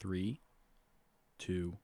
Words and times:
Three, 0.00 0.40
two, 1.38 1.76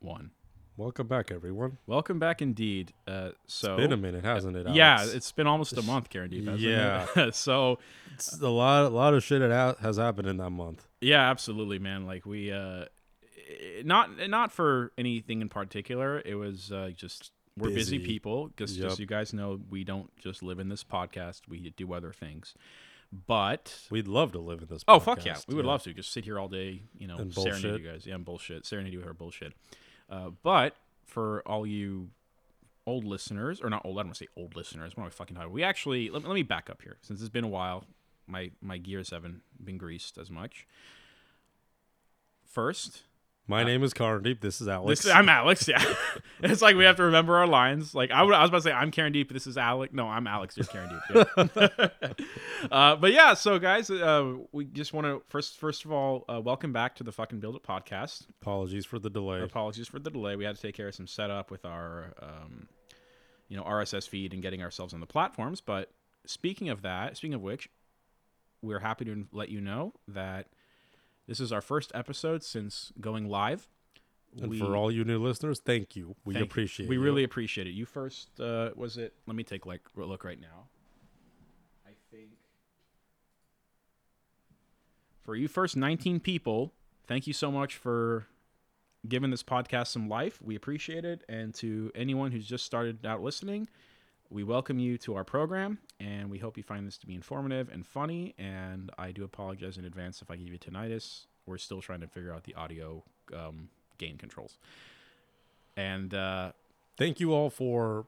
one. 0.00 0.30
Welcome 0.76 1.08
back, 1.08 1.30
everyone. 1.32 1.78
Welcome 1.86 2.18
back, 2.18 2.40
indeed. 2.40 2.92
Uh, 3.06 3.30
so 3.46 3.76
Been 3.76 3.92
a 3.92 3.96
minute, 3.96 4.24
hasn't 4.24 4.56
it? 4.56 4.68
yeah, 4.70 5.04
it's 5.04 5.32
been 5.32 5.46
almost 5.46 5.76
a 5.76 5.82
month, 5.82 6.08
Karandeep. 6.10 6.46
hasn't 6.46 6.60
Yeah. 6.60 7.30
so 7.32 7.78
It's 8.14 8.40
a 8.40 8.48
lot. 8.48 8.84
A 8.86 8.88
lot 8.88 9.14
of 9.14 9.22
shit 9.24 9.40
that 9.40 9.78
has 9.80 9.96
happened 9.96 10.28
in 10.28 10.36
that 10.38 10.50
month. 10.50 10.86
yeah, 11.00 11.28
absolutely, 11.30 11.78
man. 11.78 12.06
Like 12.06 12.26
we, 12.26 12.52
uh, 12.52 12.84
eh, 13.48 13.82
not 13.84 14.10
not 14.28 14.52
for 14.52 14.92
anything 14.98 15.40
in 15.40 15.48
particular. 15.48 16.20
It 16.24 16.34
was 16.36 16.70
uh, 16.72 16.90
just 16.96 17.30
we're 17.56 17.70
busy, 17.70 17.98
Busy. 17.98 18.06
people. 18.06 18.48
Because 18.48 18.76
Yep. 18.76 18.86
just 18.86 18.96
so 18.96 19.00
you 19.00 19.06
guys 19.06 19.32
know, 19.32 19.60
we 19.70 19.82
don't 19.84 20.10
just 20.16 20.42
live 20.44 20.58
in 20.60 20.68
this 20.68 20.84
podcast. 20.84 21.42
We 21.48 21.70
do 21.76 21.92
other 21.92 22.12
things. 22.12 22.54
But 23.26 23.86
We'd 23.90 24.06
love 24.08 24.32
to 24.32 24.38
live 24.38 24.60
in 24.60 24.68
this. 24.68 24.84
Oh 24.86 25.00
fuck 25.00 25.24
yeah, 25.24 25.38
we 25.48 25.54
would 25.54 25.64
love 25.64 25.82
to 25.84 25.94
just 25.94 26.12
sit 26.12 26.24
here 26.24 26.38
all 26.38 26.48
day, 26.48 26.82
you 26.98 27.06
know, 27.06 27.16
And 27.16 27.32
serenade 27.32 27.62
bullshit. 27.62 27.80
you 27.80 27.90
guys. 27.90 28.06
Yeah, 28.06 28.14
and 28.16 28.24
bullshit, 28.24 28.66
serenade 28.66 28.92
you 28.92 28.98
with 28.98 29.08
our 29.08 29.14
bullshit. 29.14 29.54
Uh, 30.10 30.30
but 30.42 30.76
for 31.06 31.42
all 31.46 31.66
you 31.66 32.10
old 32.86 33.04
listeners, 33.04 33.60
or 33.62 33.70
not 33.70 33.82
old, 33.84 33.96
I 33.98 34.00
don't 34.02 34.08
want 34.08 34.16
to 34.16 34.24
say 34.24 34.28
old 34.36 34.56
listeners. 34.56 34.94
What 34.96 35.04
am 35.04 35.06
I 35.06 35.10
fucking 35.10 35.36
talking? 35.36 35.52
We 35.52 35.62
actually 35.62 36.10
let, 36.10 36.22
me- 36.22 36.28
let 36.28 36.34
me 36.34 36.42
back 36.42 36.68
up 36.68 36.82
here 36.82 36.98
since 37.00 37.20
it's 37.20 37.30
been 37.30 37.44
a 37.44 37.48
while. 37.48 37.84
My 38.26 38.50
my 38.60 38.76
gears 38.76 39.08
haven't 39.10 39.40
been 39.62 39.78
greased 39.78 40.18
as 40.18 40.30
much. 40.30 40.66
First, 42.44 43.02
My 43.50 43.64
name 43.64 43.82
is 43.82 43.94
Karandeep. 43.94 44.42
This 44.42 44.60
is 44.60 44.68
Alex. 44.68 45.02
this, 45.04 45.10
I'm 45.12 45.30
Alex. 45.30 45.66
Yeah, 45.66 45.82
it's 46.42 46.60
like 46.60 46.76
we 46.76 46.84
have 46.84 46.96
to 46.96 47.04
remember 47.04 47.38
our 47.38 47.46
lines. 47.46 47.94
Like 47.94 48.10
I, 48.10 48.22
would- 48.22 48.34
I 48.34 48.42
was 48.42 48.50
about 48.50 48.58
to 48.58 48.62
say, 48.64 48.72
I'm 48.72 48.90
Karandeep. 48.90 49.32
This 49.32 49.46
is 49.46 49.56
Alex. 49.56 49.94
No, 49.94 50.06
I'm 50.06 50.26
Alex. 50.26 50.54
You're 50.58 50.66
Karandeep. 50.66 51.90
Yeah. 51.96 52.16
uh, 52.70 52.96
but 52.96 53.14
yeah, 53.14 53.32
so 53.32 53.58
guys, 53.58 53.90
uh, 53.90 54.34
we 54.52 54.66
just 54.66 54.92
want 54.92 55.06
to 55.06 55.22
first, 55.28 55.56
first 55.56 55.86
of 55.86 55.92
all, 55.92 56.26
uh, 56.28 56.42
welcome 56.42 56.74
back 56.74 56.94
to 56.96 57.04
the 57.04 57.10
fucking 57.10 57.40
Build 57.40 57.56
It 57.56 57.62
podcast. 57.62 58.26
Apologies 58.42 58.84
for 58.84 58.98
the 58.98 59.08
delay. 59.08 59.40
Apologies 59.40 59.88
for 59.88 59.98
the 59.98 60.10
delay. 60.10 60.36
We 60.36 60.44
had 60.44 60.56
to 60.56 60.60
take 60.60 60.74
care 60.74 60.88
of 60.88 60.94
some 60.94 61.06
setup 61.06 61.50
with 61.50 61.64
our, 61.64 62.12
um, 62.20 62.68
you 63.48 63.56
know, 63.56 63.62
RSS 63.64 64.06
feed 64.06 64.34
and 64.34 64.42
getting 64.42 64.62
ourselves 64.62 64.92
on 64.92 65.00
the 65.00 65.06
platforms. 65.06 65.62
But 65.62 65.90
speaking 66.26 66.68
of 66.68 66.82
that, 66.82 67.16
speaking 67.16 67.32
of 67.32 67.40
which, 67.40 67.70
we're 68.60 68.80
happy 68.80 69.06
to 69.06 69.26
let 69.32 69.48
you 69.48 69.62
know 69.62 69.94
that 70.08 70.48
this 71.28 71.38
is 71.38 71.52
our 71.52 71.60
first 71.60 71.92
episode 71.94 72.42
since 72.42 72.90
going 73.00 73.28
live. 73.28 73.68
and 74.36 74.50
We- 74.50 74.58
for 74.58 74.74
all 74.76 74.90
you 74.90 75.04
new 75.04 75.22
listeners, 75.22 75.60
thank 75.60 75.94
you. 75.94 76.16
We 76.24 76.34
Thank 76.34 76.40
you. 76.42 76.50
appreciate. 76.50 76.88
We 76.88 76.96
you. 76.96 77.00
really 77.02 77.22
appreciate 77.24 77.66
it. 77.68 77.70
You 77.70 77.86
first 77.86 78.40
uh, 78.40 78.70
was 78.74 78.96
it? 78.96 79.14
Let 79.26 79.36
me 79.36 79.44
take 79.44 79.64
like 79.66 79.82
a 79.96 80.00
look 80.04 80.24
right 80.24 80.40
now. 80.40 80.66
I 81.86 81.92
think 82.10 82.30
for 85.24 85.34
you 85.36 85.48
first 85.48 85.76
19 85.76 86.20
people, 86.20 86.72
thank 87.06 87.26
you 87.26 87.32
so 87.32 87.50
much 87.50 87.76
for 87.76 88.26
giving 89.08 89.30
this 89.30 89.42
podcast 89.42 89.88
some 89.88 90.08
life. 90.08 90.40
We 90.42 90.54
appreciate 90.56 91.04
it. 91.04 91.22
And 91.28 91.54
to 91.56 91.90
anyone 91.94 92.32
who's 92.32 92.46
just 92.46 92.64
started 92.64 93.04
out 93.06 93.22
listening, 93.22 93.68
we 94.30 94.44
welcome 94.44 94.78
you 94.78 94.98
to 94.98 95.14
our 95.14 95.24
program 95.24 95.78
and 96.00 96.30
we 96.30 96.38
hope 96.38 96.56
you 96.56 96.62
find 96.62 96.86
this 96.86 96.98
to 96.98 97.06
be 97.06 97.14
informative 97.14 97.68
and 97.70 97.86
funny. 97.86 98.34
And 98.38 98.90
I 98.98 99.10
do 99.10 99.24
apologize 99.24 99.78
in 99.78 99.84
advance 99.84 100.20
if 100.22 100.30
I 100.30 100.36
give 100.36 100.48
you 100.48 100.58
tinnitus. 100.58 101.26
We're 101.46 101.58
still 101.58 101.80
trying 101.80 102.00
to 102.00 102.08
figure 102.08 102.32
out 102.32 102.44
the 102.44 102.54
audio 102.54 103.02
um, 103.34 103.68
gain 103.96 104.18
controls. 104.18 104.58
And 105.76 106.12
uh, 106.12 106.52
thank 106.96 107.20
you 107.20 107.32
all 107.32 107.50
for 107.50 108.04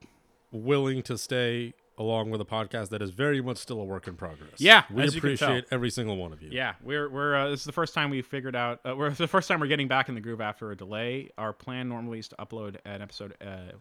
willing 0.51 1.01
to 1.03 1.17
stay 1.17 1.73
along 1.97 2.29
with 2.31 2.41
a 2.41 2.45
podcast 2.45 2.89
that 2.89 3.01
is 3.01 3.11
very 3.11 3.41
much 3.41 3.57
still 3.57 3.79
a 3.79 3.83
work 3.83 4.07
in 4.07 4.15
progress. 4.15 4.53
Yeah, 4.57 4.83
we 4.91 5.03
as 5.03 5.15
you 5.15 5.21
can 5.21 5.37
tell. 5.37 5.49
appreciate 5.49 5.65
every 5.71 5.89
single 5.89 6.17
one 6.17 6.33
of 6.33 6.41
you. 6.41 6.49
Yeah, 6.51 6.73
we're 6.83 7.09
we're 7.09 7.35
uh, 7.35 7.49
this 7.49 7.61
is 7.61 7.65
the 7.65 7.71
first 7.71 7.93
time 7.93 8.09
we 8.09 8.21
figured 8.21 8.55
out. 8.55 8.79
Uh, 8.85 8.95
we're 8.95 9.09
the 9.11 9.27
first 9.27 9.47
time 9.47 9.59
we're 9.59 9.67
getting 9.67 9.87
back 9.87 10.09
in 10.09 10.15
the 10.15 10.21
groove 10.21 10.41
after 10.41 10.71
a 10.71 10.75
delay. 10.75 11.29
Our 11.37 11.53
plan 11.53 11.89
normally 11.89 12.19
is 12.19 12.27
to 12.29 12.35
upload 12.37 12.77
an 12.85 13.01
episode 13.01 13.35
uh, 13.41 13.73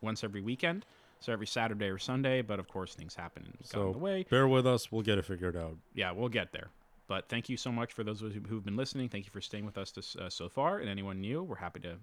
once 0.00 0.24
every 0.24 0.40
weekend, 0.40 0.86
so 1.20 1.32
every 1.32 1.46
Saturday 1.46 1.86
or 1.86 1.98
Sunday. 1.98 2.42
But 2.42 2.58
of 2.58 2.68
course, 2.68 2.94
things 2.94 3.14
happen 3.14 3.44
and 3.44 3.52
got 3.54 3.60
in 3.62 3.66
So 3.66 3.92
the 3.92 3.98
way. 3.98 4.26
bear 4.28 4.48
with 4.48 4.66
us. 4.66 4.90
We'll 4.90 5.02
get 5.02 5.18
it 5.18 5.24
figured 5.24 5.56
out. 5.56 5.76
Yeah, 5.94 6.12
we'll 6.12 6.28
get 6.28 6.52
there. 6.52 6.68
But 7.06 7.28
thank 7.28 7.48
you 7.48 7.56
so 7.56 7.72
much 7.72 7.92
for 7.92 8.04
those 8.04 8.20
who've 8.20 8.64
been 8.64 8.76
listening. 8.76 9.08
Thank 9.08 9.24
you 9.24 9.30
for 9.32 9.40
staying 9.40 9.66
with 9.66 9.76
us 9.76 9.90
this, 9.90 10.14
uh, 10.16 10.30
so 10.30 10.48
far, 10.48 10.78
and 10.78 10.88
anyone 10.88 11.20
new, 11.20 11.42
we're 11.42 11.56
happy 11.56 11.80
to 11.80 11.96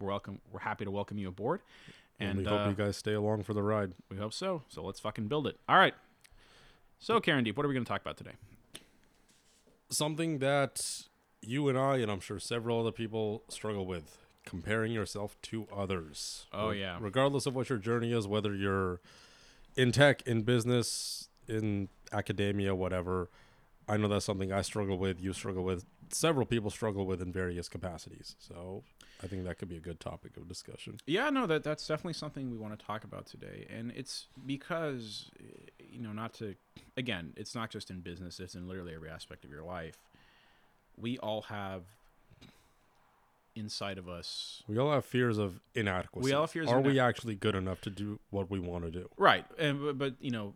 we're 0.00 0.08
welcome. 0.08 0.40
We're 0.52 0.60
happy 0.60 0.84
to 0.84 0.90
welcome 0.92 1.18
you 1.18 1.28
aboard. 1.28 1.60
And, 2.20 2.30
And, 2.30 2.38
we 2.40 2.46
uh, 2.46 2.50
hope 2.66 2.68
you 2.78 2.84
guys 2.84 2.96
stay 2.96 3.14
along 3.14 3.42
for 3.44 3.52
the 3.54 3.62
ride. 3.62 3.92
we 4.10 4.16
hope 4.16 4.32
so. 4.32 4.62
So 4.68 4.82
let's 4.84 5.00
fucking 5.00 5.26
build 5.28 5.46
it. 5.48 5.56
All 5.68 5.76
right. 5.76 5.94
So 7.00 7.20
Karandeep, 7.20 7.56
what 7.56 7.64
are 7.64 7.68
we 7.68 7.74
going 7.74 7.84
to 7.84 7.88
talk 7.88 8.00
about 8.00 8.16
today? 8.16 8.32
Something 9.90 10.38
that 10.38 10.80
you 11.40 11.68
and 11.68 11.78
I, 11.78 11.96
and 11.96 12.10
I'm 12.10 12.20
sure 12.20 12.38
several 12.38 12.80
other 12.80 12.92
people, 12.92 13.42
struggle 13.48 13.86
with 13.86 14.18
comparing 14.48 14.92
yourself 14.92 15.36
to 15.42 15.66
others. 15.74 16.46
Oh, 16.52 16.70
Re- 16.70 16.80
yeah. 16.80 16.96
Regardless 17.00 17.46
of 17.46 17.54
what 17.54 17.68
your 17.68 17.78
journey 17.78 18.12
is, 18.12 18.26
whether 18.26 18.54
you're 18.54 19.00
in 19.76 19.92
tech, 19.92 20.22
in 20.22 20.42
business, 20.42 21.28
in 21.46 21.88
academia, 22.12 22.74
whatever. 22.74 23.28
I 23.88 23.96
know 23.96 24.08
that's 24.08 24.24
something 24.24 24.52
I 24.52 24.62
struggle 24.62 24.98
with. 24.98 25.20
You 25.20 25.32
struggle 25.32 25.64
with. 25.64 25.84
Several 26.10 26.46
people 26.46 26.70
struggle 26.70 27.06
with 27.06 27.20
in 27.20 27.32
various 27.32 27.68
capacities. 27.68 28.34
So 28.38 28.82
I 29.22 29.26
think 29.26 29.44
that 29.44 29.58
could 29.58 29.68
be 29.68 29.76
a 29.76 29.80
good 29.80 30.00
topic 30.00 30.36
of 30.36 30.48
discussion. 30.48 30.98
Yeah, 31.06 31.28
no, 31.30 31.46
that 31.46 31.62
that's 31.62 31.86
definitely 31.86 32.14
something 32.14 32.50
we 32.50 32.56
want 32.56 32.78
to 32.78 32.84
talk 32.84 33.04
about 33.04 33.26
today, 33.26 33.66
and 33.68 33.92
it's 33.94 34.26
because 34.46 35.30
eh, 35.40 35.70
you 35.90 36.00
know, 36.00 36.12
not 36.12 36.32
to 36.34 36.54
again, 36.96 37.32
it's 37.36 37.54
not 37.54 37.70
just 37.70 37.90
in 37.90 38.00
business; 38.00 38.40
it's 38.40 38.54
in 38.54 38.66
literally 38.68 38.94
every 38.94 39.10
aspect 39.10 39.44
of 39.44 39.50
your 39.50 39.62
life. 39.62 39.96
We 40.96 41.18
all 41.18 41.42
have 41.42 41.82
inside 43.58 43.98
of 43.98 44.08
us, 44.08 44.62
We 44.68 44.78
all 44.78 44.92
have 44.92 45.04
fears 45.04 45.38
of 45.38 45.60
inadequacy. 45.74 46.24
We 46.24 46.32
all 46.32 46.42
have 46.42 46.50
fears 46.50 46.68
of 46.70 46.76
Are 46.76 46.80
we 46.80 46.98
actually 47.00 47.34
good 47.34 47.54
enough 47.54 47.80
to 47.82 47.90
do 47.90 48.20
what 48.30 48.50
we 48.50 48.58
want 48.60 48.84
to 48.84 48.90
do? 48.90 49.08
right? 49.16 49.44
And 49.58 49.80
but, 49.80 49.98
but 49.98 50.14
you 50.20 50.30
know, 50.30 50.54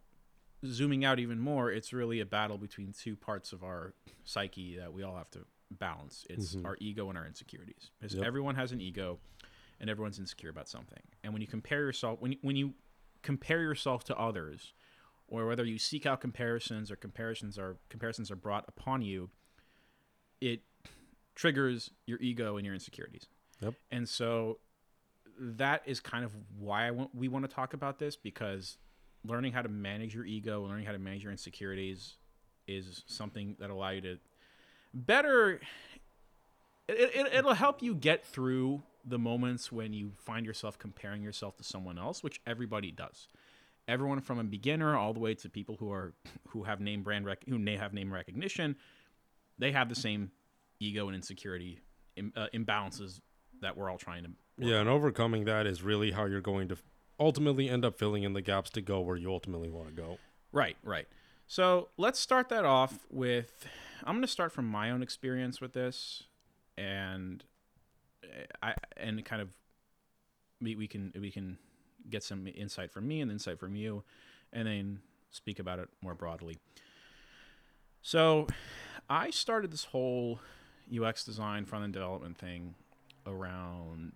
zooming 0.64 1.04
out 1.04 1.18
even 1.18 1.38
more, 1.40 1.70
it's 1.70 1.92
really 1.92 2.20
a 2.20 2.26
battle 2.26 2.58
between 2.58 2.92
two 2.92 3.16
parts 3.16 3.52
of 3.52 3.62
our 3.64 3.94
psyche 4.24 4.76
that 4.76 4.92
we 4.92 5.02
all 5.02 5.16
have 5.16 5.30
to 5.32 5.40
balance. 5.70 6.24
It's 6.30 6.54
Mhm. 6.54 6.64
our 6.66 6.76
ego 6.80 7.08
and 7.08 7.18
our 7.18 7.26
insecurities. 7.26 7.90
Because 7.98 8.14
Yep. 8.14 8.24
everyone 8.24 8.54
has 8.54 8.72
an 8.72 8.80
ego, 8.80 9.18
and 9.80 9.90
everyone's 9.90 10.18
insecure 10.18 10.50
about 10.50 10.68
something. 10.68 11.02
And 11.24 11.32
when 11.32 11.42
you 11.42 11.48
compare 11.48 11.80
yourself, 11.80 12.20
when 12.20 12.32
you, 12.32 12.38
when 12.42 12.56
you 12.56 12.74
compare 13.22 13.60
yourself 13.62 14.04
to 14.04 14.16
others, 14.16 14.72
or 15.26 15.46
whether 15.46 15.64
you 15.64 15.78
seek 15.78 16.04
out 16.06 16.20
comparisons 16.20 16.90
or 16.90 16.96
comparisons 16.96 17.58
are 17.58 17.78
comparisons 17.88 18.30
are 18.30 18.36
brought 18.36 18.64
upon 18.68 19.02
you, 19.02 19.30
it 20.40 20.62
triggers 21.34 21.90
your 22.06 22.18
ego 22.20 22.56
and 22.56 22.64
your 22.64 22.74
insecurities. 22.74 23.26
Yep. 23.60 23.74
And 23.90 24.08
so 24.08 24.58
that 25.38 25.82
is 25.86 26.00
kind 26.00 26.24
of 26.24 26.32
why 26.58 26.86
I 26.86 26.90
want, 26.90 27.14
we 27.14 27.28
want 27.28 27.48
to 27.48 27.54
talk 27.54 27.74
about 27.74 27.98
this 27.98 28.16
because 28.16 28.76
learning 29.24 29.52
how 29.52 29.62
to 29.62 29.68
manage 29.68 30.14
your 30.14 30.24
ego, 30.24 30.66
learning 30.66 30.84
how 30.84 30.92
to 30.92 30.98
manage 30.98 31.22
your 31.22 31.32
insecurities 31.32 32.16
is 32.66 33.02
something 33.06 33.56
that 33.58 33.70
allow 33.70 33.90
you 33.90 34.00
to 34.00 34.18
better 34.94 35.60
it, 36.88 37.10
it, 37.14 37.34
it'll 37.34 37.54
help 37.54 37.82
you 37.82 37.94
get 37.94 38.24
through 38.24 38.82
the 39.04 39.18
moments 39.18 39.72
when 39.72 39.92
you 39.92 40.12
find 40.16 40.46
yourself 40.46 40.78
comparing 40.78 41.22
yourself 41.22 41.56
to 41.56 41.64
someone 41.64 41.98
else 41.98 42.22
which 42.22 42.40
everybody 42.46 42.90
does 42.90 43.28
everyone 43.88 44.20
from 44.20 44.38
a 44.38 44.44
beginner 44.44 44.96
all 44.96 45.12
the 45.12 45.20
way 45.20 45.34
to 45.34 45.48
people 45.48 45.76
who 45.78 45.90
are 45.90 46.12
who 46.48 46.62
have 46.64 46.80
name 46.80 47.02
brand 47.02 47.24
rec- 47.24 47.44
who 47.48 47.58
may 47.58 47.76
have 47.76 47.92
name 47.92 48.12
recognition 48.12 48.76
they 49.58 49.72
have 49.72 49.88
the 49.88 49.94
same 49.94 50.30
ego 50.82 51.06
and 51.06 51.14
insecurity 51.14 51.80
Im- 52.16 52.32
uh, 52.36 52.46
imbalances 52.52 53.20
that 53.60 53.76
we're 53.76 53.90
all 53.90 53.98
trying 53.98 54.24
to 54.24 54.30
Yeah, 54.58 54.80
and 54.80 54.88
overcoming 54.88 55.44
that 55.44 55.66
is 55.66 55.82
really 55.82 56.10
how 56.10 56.26
you're 56.26 56.40
going 56.40 56.68
to 56.68 56.76
ultimately 57.18 57.68
end 57.68 57.84
up 57.84 57.96
filling 57.98 58.24
in 58.24 58.32
the 58.32 58.42
gaps 58.42 58.70
to 58.70 58.80
go 58.80 59.00
where 59.00 59.16
you 59.16 59.32
ultimately 59.32 59.70
want 59.70 59.88
to 59.88 59.94
go. 59.94 60.18
Right, 60.50 60.76
right. 60.82 61.06
So 61.46 61.88
let's 61.96 62.18
start 62.18 62.48
that 62.48 62.64
off 62.64 62.98
with. 63.10 63.66
I'm 64.04 64.14
going 64.14 64.22
to 64.22 64.28
start 64.28 64.52
from 64.52 64.66
my 64.66 64.90
own 64.90 65.02
experience 65.02 65.60
with 65.60 65.72
this, 65.72 66.24
and 66.76 67.44
eh, 68.24 68.46
I 68.62 68.74
and 68.96 69.24
kind 69.24 69.40
of 69.40 69.50
we, 70.60 70.74
we 70.74 70.88
can 70.88 71.12
we 71.18 71.30
can 71.30 71.58
get 72.10 72.24
some 72.24 72.48
insight 72.48 72.90
from 72.90 73.06
me 73.06 73.20
and 73.20 73.30
insight 73.30 73.58
from 73.58 73.76
you, 73.76 74.02
and 74.52 74.66
then 74.66 75.00
speak 75.30 75.58
about 75.58 75.78
it 75.78 75.88
more 76.02 76.14
broadly. 76.14 76.58
So, 78.02 78.48
I 79.08 79.30
started 79.30 79.70
this 79.70 79.84
whole 79.84 80.40
UX 80.90 81.24
design 81.24 81.64
front 81.64 81.84
end 81.84 81.92
development 81.92 82.38
thing 82.38 82.74
around. 83.26 84.12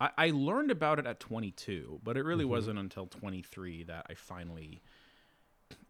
I, 0.00 0.10
I 0.16 0.30
learned 0.30 0.70
about 0.70 0.98
it 0.98 1.06
at 1.06 1.20
22, 1.20 2.00
but 2.02 2.16
it 2.16 2.22
really 2.22 2.44
Mhm. 2.44 2.48
wasn't 2.48 2.78
until 2.78 3.06
23 3.06 3.84
that 3.84 4.06
I 4.08 4.14
finally 4.14 4.80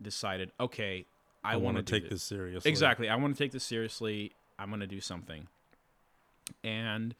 decided, 0.00 0.50
okay, 0.58 1.06
I, 1.44 1.52
I, 1.52 1.56
want 1.56 1.76
to 1.76 1.82
take 1.82 2.08
this 2.10 2.22
seriously. 2.22 2.70
Exactly. 2.70 3.08
I 3.08 3.16
want 3.16 3.36
to 3.36 3.42
take 3.42 3.52
this 3.52 3.64
seriously. 3.64 4.32
I'm 4.58 4.70
going 4.70 4.80
to 4.80 4.86
do 4.86 5.00
something. 5.00 5.46
And 6.64 7.14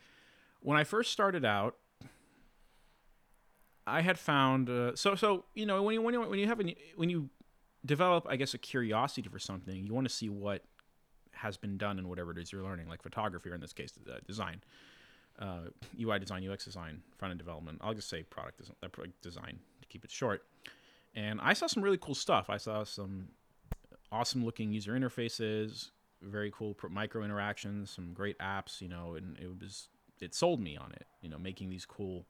when 0.60 0.76
I 0.76 0.84
first 0.84 1.12
started 1.12 1.44
out, 1.44 1.76
I 3.86 4.02
had 4.02 4.18
found 4.18 4.68
uh, 4.68 4.94
so 4.96 5.14
so 5.14 5.44
you 5.54 5.64
know 5.64 5.82
when 5.82 5.94
you 5.94 6.02
when 6.02 6.12
you 6.12 6.20
when 6.20 6.38
you 6.38 6.46
have 6.46 6.60
an, 6.60 6.74
when 6.96 7.08
you 7.08 7.30
develop 7.86 8.26
I 8.28 8.36
guess 8.36 8.52
a 8.52 8.58
curiosity 8.58 9.28
for 9.28 9.38
something, 9.38 9.86
you 9.86 9.94
want 9.94 10.06
to 10.06 10.12
see 10.12 10.28
what 10.28 10.62
has 11.38 11.56
been 11.56 11.76
done 11.76 11.98
in 11.98 12.08
whatever 12.08 12.30
it 12.30 12.38
is 12.38 12.52
you're 12.52 12.62
learning, 12.62 12.88
like 12.88 13.02
photography 13.02 13.50
or 13.50 13.54
in 13.54 13.60
this 13.60 13.72
case, 13.72 13.92
design, 14.26 14.62
uh, 15.38 15.70
UI 16.00 16.18
design, 16.18 16.48
UX 16.48 16.64
design, 16.64 17.02
front 17.16 17.32
end 17.32 17.38
development. 17.38 17.78
I'll 17.80 17.94
just 17.94 18.08
say 18.08 18.24
uh, 18.36 18.88
product 18.88 19.22
design 19.22 19.58
to 19.80 19.88
keep 19.88 20.04
it 20.04 20.10
short. 20.10 20.42
And 21.14 21.40
I 21.40 21.52
saw 21.52 21.66
some 21.66 21.82
really 21.82 21.98
cool 21.98 22.14
stuff. 22.14 22.50
I 22.50 22.56
saw 22.56 22.84
some 22.84 23.28
awesome 24.12 24.44
looking 24.44 24.72
user 24.72 24.92
interfaces, 24.92 25.90
very 26.22 26.50
cool 26.50 26.76
micro 26.90 27.24
interactions, 27.24 27.90
some 27.90 28.12
great 28.12 28.38
apps, 28.38 28.80
you 28.80 28.88
know, 28.88 29.14
and 29.14 29.38
it 29.38 29.48
was 29.60 29.88
it 30.20 30.34
sold 30.34 30.60
me 30.60 30.76
on 30.76 30.92
it, 30.92 31.06
you 31.22 31.28
know, 31.28 31.38
making 31.38 31.70
these 31.70 31.86
cool 31.86 32.26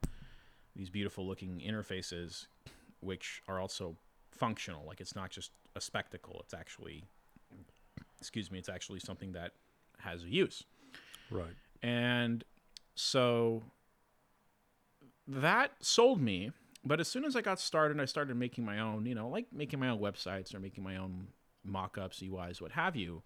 these 0.75 0.89
beautiful 0.89 1.27
looking 1.27 1.61
interfaces 1.65 2.45
which 3.01 3.41
are 3.47 3.59
also 3.59 3.95
functional. 4.31 4.85
Like 4.85 5.01
it's 5.01 5.15
not 5.15 5.29
just 5.29 5.51
a 5.75 5.81
spectacle, 5.81 6.39
it's 6.43 6.53
actually 6.53 7.05
excuse 8.19 8.51
me, 8.51 8.59
it's 8.59 8.69
actually 8.69 8.99
something 8.99 9.31
that 9.33 9.51
has 9.99 10.23
a 10.23 10.29
use. 10.29 10.63
Right. 11.31 11.55
And 11.81 12.43
so 12.95 13.63
that 15.27 15.71
sold 15.79 16.21
me. 16.21 16.51
But 16.83 16.99
as 16.99 17.07
soon 17.07 17.25
as 17.25 17.35
I 17.35 17.41
got 17.41 17.59
started, 17.59 17.99
I 17.99 18.05
started 18.05 18.37
making 18.37 18.65
my 18.65 18.79
own, 18.79 19.05
you 19.05 19.13
know, 19.13 19.27
like 19.27 19.47
making 19.51 19.79
my 19.79 19.89
own 19.89 19.99
websites 19.99 20.55
or 20.55 20.59
making 20.59 20.83
my 20.83 20.95
own 20.95 21.27
mock 21.63 21.97
ups, 21.97 22.21
UIs, 22.21 22.61
what 22.61 22.71
have 22.71 22.95
you. 22.95 23.21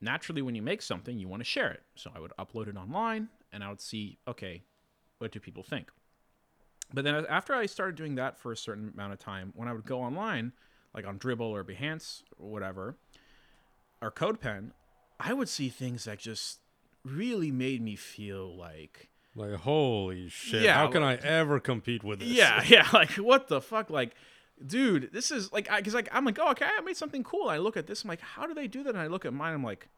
Naturally, 0.00 0.42
when 0.42 0.54
you 0.54 0.60
make 0.60 0.82
something, 0.82 1.18
you 1.18 1.28
want 1.28 1.40
to 1.40 1.44
share 1.44 1.70
it. 1.70 1.82
So 1.94 2.10
I 2.14 2.20
would 2.20 2.32
upload 2.38 2.68
it 2.68 2.76
online 2.76 3.28
and 3.52 3.64
I 3.64 3.70
would 3.70 3.80
see, 3.80 4.18
okay, 4.28 4.62
what 5.18 5.32
do 5.32 5.40
people 5.40 5.62
think? 5.62 5.90
But 6.92 7.04
then 7.04 7.24
after 7.28 7.54
I 7.54 7.64
started 7.66 7.96
doing 7.96 8.16
that 8.16 8.38
for 8.38 8.52
a 8.52 8.56
certain 8.56 8.90
amount 8.92 9.14
of 9.14 9.18
time, 9.18 9.52
when 9.56 9.66
I 9.66 9.72
would 9.72 9.86
go 9.86 10.02
online, 10.02 10.52
like 10.94 11.06
on 11.06 11.18
Dribbble 11.18 11.40
or 11.40 11.64
Behance 11.64 12.22
or 12.38 12.50
whatever, 12.50 12.96
or 14.02 14.10
CodePen, 14.10 14.70
I 15.20 15.32
would 15.32 15.48
see 15.48 15.68
things 15.68 16.04
that 16.04 16.18
just 16.18 16.60
really 17.04 17.50
made 17.50 17.82
me 17.82 17.96
feel 17.96 18.56
like 18.56 19.08
Like 19.36 19.54
holy 19.54 20.28
shit! 20.28 20.62
Yeah, 20.62 20.74
how 20.74 20.88
can 20.88 21.02
like- 21.02 21.24
I 21.24 21.28
ever 21.28 21.60
compete 21.60 22.02
with 22.04 22.20
this? 22.20 22.28
yeah, 22.28 22.62
yeah, 22.66 22.86
like 22.92 23.12
what 23.12 23.48
the 23.48 23.60
fuck, 23.60 23.90
like, 23.90 24.14
dude, 24.64 25.10
this 25.12 25.30
is 25.30 25.52
like, 25.52 25.70
I, 25.70 25.82
cause 25.82 25.94
like 25.94 26.08
I'm 26.12 26.24
like, 26.24 26.38
oh, 26.40 26.50
okay, 26.52 26.66
I 26.66 26.80
made 26.82 26.96
something 26.96 27.22
cool. 27.24 27.48
I 27.48 27.58
look 27.58 27.76
at 27.76 27.86
this, 27.86 28.02
I'm 28.04 28.08
like, 28.08 28.20
how 28.20 28.46
do 28.46 28.54
they 28.54 28.66
do 28.68 28.82
that? 28.84 28.90
And 28.90 28.98
I 28.98 29.06
look 29.08 29.24
at 29.24 29.32
mine, 29.32 29.54
I'm 29.54 29.64
like, 29.64 29.88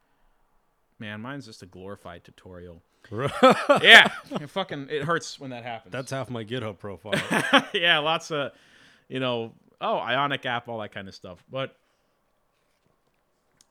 man, 0.98 1.20
mine's 1.20 1.46
just 1.46 1.62
a 1.62 1.66
glorified 1.66 2.24
tutorial. 2.24 2.82
yeah, 3.82 4.10
it 4.32 4.50
fucking, 4.50 4.88
it 4.90 5.04
hurts 5.04 5.38
when 5.38 5.50
that 5.50 5.62
happens. 5.62 5.92
That's 5.92 6.10
half 6.10 6.28
my 6.28 6.42
GitHub 6.44 6.78
profile. 6.78 7.12
yeah, 7.72 7.98
lots 7.98 8.32
of, 8.32 8.50
you 9.08 9.20
know, 9.20 9.52
oh, 9.80 9.98
Ionic 9.98 10.44
app, 10.44 10.68
all 10.68 10.80
that 10.80 10.92
kind 10.92 11.06
of 11.06 11.14
stuff. 11.14 11.44
But 11.48 11.76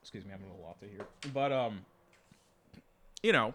excuse 0.06 0.24
me, 0.24 0.30
I'm 0.32 0.40
a 0.40 0.46
little 0.46 0.64
latte 0.64 0.86
here. 0.88 1.04
But 1.34 1.50
um, 1.50 1.80
you 3.24 3.32
know, 3.32 3.54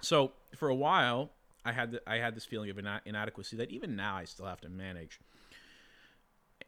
so 0.00 0.32
for 0.56 0.68
a 0.68 0.74
while, 0.74 1.30
I 1.64 1.70
had 1.70 1.92
the, 1.92 2.02
I 2.04 2.16
had 2.16 2.34
this 2.34 2.44
feeling 2.44 2.68
of 2.68 2.80
ina- 2.80 3.00
inadequacy 3.06 3.56
that 3.58 3.70
even 3.70 3.94
now 3.94 4.16
I 4.16 4.24
still 4.24 4.46
have 4.46 4.60
to 4.62 4.68
manage. 4.68 5.20